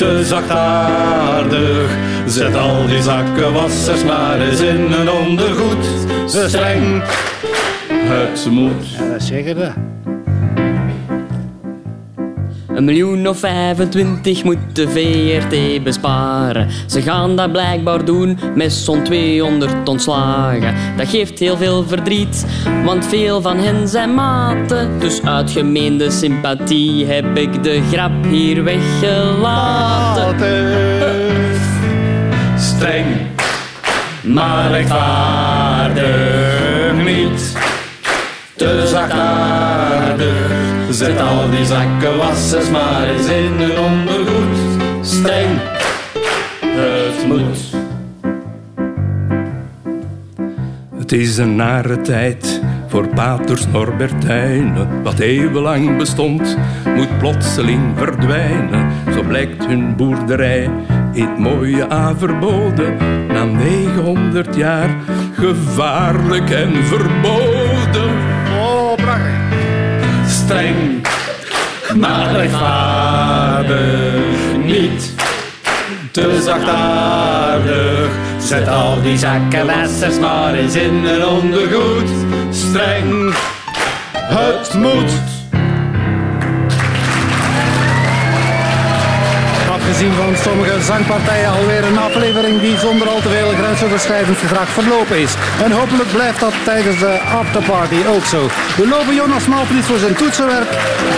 Te 0.00 0.24
zachtaardig. 0.24 1.90
Zet 2.26 2.54
al 2.56 2.86
die 2.86 3.02
zakkenwassers 3.02 4.04
maar 4.04 4.40
eens 4.40 4.60
in 4.60 4.92
een 4.92 5.10
ondergoed. 5.10 5.86
Streng, 6.26 7.02
het 7.88 8.46
moet. 8.50 8.90
Ja, 8.98 9.12
dat 9.12 9.22
zeggen 9.22 9.56
we. 9.56 9.70
Een 12.74 12.84
miljoen 12.84 13.28
of 13.28 13.38
25 13.38 14.44
moet 14.44 14.58
de 14.72 14.88
VRT 14.88 15.84
besparen. 15.84 16.68
Ze 16.86 17.02
gaan 17.02 17.36
dat 17.36 17.52
blijkbaar 17.52 18.04
doen 18.04 18.38
met 18.54 18.72
zo'n 18.72 19.02
200 19.02 19.88
ontslagen. 19.88 20.74
Dat 20.96 21.08
geeft 21.08 21.38
heel 21.38 21.56
veel 21.56 21.84
verdriet, 21.88 22.46
want 22.84 23.06
veel 23.06 23.40
van 23.40 23.58
hen 23.58 23.88
zijn 23.88 24.14
maten. 24.14 24.98
Dus 24.98 25.22
uit 25.22 25.50
gemeende 25.50 26.10
sympathie 26.10 27.06
heb 27.06 27.36
ik 27.36 27.62
de 27.62 27.82
grap 27.92 28.24
hier 28.28 28.64
weggelaten. 28.64 30.36
streng, 32.56 33.06
maar 34.22 34.70
rechtvaardig 34.70 36.92
niet. 37.04 37.52
Te 38.56 38.86
zachtaardig. 38.86 40.49
Zet 40.90 41.20
al 41.20 41.50
die 41.50 41.64
zakkenwassers 41.64 42.70
maar 42.70 43.08
eens 43.08 43.26
in 43.26 43.60
een 43.60 43.78
ondergoed. 43.78 44.58
Streng, 45.00 45.58
het 46.60 47.26
moet. 47.26 47.74
Het 50.98 51.12
is 51.12 51.36
een 51.36 51.56
nare 51.56 52.00
tijd 52.00 52.62
voor 52.86 53.08
paters 53.08 53.66
Norbertijnen. 53.66 55.02
Wat 55.02 55.18
eeuwenlang 55.18 55.96
bestond, 55.96 56.56
moet 56.96 57.18
plotseling 57.18 57.82
verdwijnen. 57.96 58.90
Zo 59.12 59.22
blijkt 59.22 59.66
hun 59.66 59.96
boerderij 59.96 60.70
in 61.12 61.28
het 61.28 61.38
mooie 61.38 61.88
Averboden. 61.88 62.96
Na 63.26 63.44
900 63.44 64.56
jaar 64.56 64.96
gevaarlijk 65.32 66.50
en 66.50 66.84
verboden. 66.84 68.29
Streng, 70.50 71.06
maar 71.96 72.32
rechtvaardig 72.32 73.76
niet. 74.64 75.14
Te 76.10 76.42
zachtaardig. 76.44 78.10
Zet 78.38 78.68
al 78.68 79.02
die 79.02 79.18
zakkenwassers 79.18 80.18
maar 80.18 80.54
eens 80.54 80.74
in 80.74 81.04
een 81.04 81.26
ondergoed. 81.26 82.08
Streng, 82.50 83.34
het 84.12 84.74
moet. 84.74 85.39
Afgezien 89.90 90.14
van 90.14 90.36
sommige 90.36 90.82
zangpartijen 90.82 91.50
alweer 91.50 91.84
een 91.84 91.98
aflevering 91.98 92.60
die 92.60 92.78
zonder 92.78 93.08
al 93.08 93.20
te 93.20 93.28
veel 93.28 93.48
grensoverschrijdend 93.48 94.38
gedrag 94.38 94.68
verlopen 94.68 95.18
is. 95.18 95.34
En 95.62 95.70
hopelijk 95.70 96.12
blijft 96.12 96.40
dat 96.40 96.52
tijdens 96.64 96.98
de 96.98 97.18
afterparty 97.40 97.96
ook 98.14 98.24
zo. 98.24 98.48
We 98.76 98.88
lopen 98.88 99.14
Jonas 99.14 99.46
Malvliet 99.46 99.84
voor 99.84 99.98
zijn 99.98 100.14
toetsenwerk. 100.14 100.70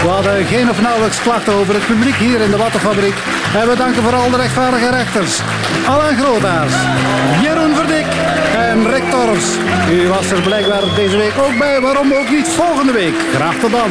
We 0.02 0.08
hadden 0.08 0.44
geen 0.44 0.70
of 0.70 0.80
nauwelijks 0.80 1.22
klachten 1.22 1.52
over 1.52 1.74
het 1.74 1.86
publiek 1.86 2.14
hier 2.14 2.40
in 2.40 2.50
de 2.50 2.56
Wattenfabriek. 2.56 3.14
En 3.60 3.68
we 3.68 3.76
danken 3.76 4.02
vooral 4.02 4.30
de 4.30 4.36
rechtvaardige 4.36 4.90
rechters. 4.90 5.40
Alain 5.86 6.16
Grootaars, 6.18 6.74
Jeroen 7.42 7.74
Verdik 7.74 8.06
en 8.56 8.90
Rick 8.90 9.10
Torfs. 9.10 9.48
U 9.90 10.08
was 10.08 10.30
er 10.30 10.40
blijkbaar 10.40 10.82
deze 10.94 11.16
week 11.16 11.36
ook 11.46 11.58
bij. 11.58 11.80
Waarom 11.80 12.12
ook 12.12 12.30
niet 12.30 12.48
volgende 12.48 12.92
week? 12.92 13.14
Graag 13.34 13.54
tot 13.54 13.70
dan. 13.70 13.90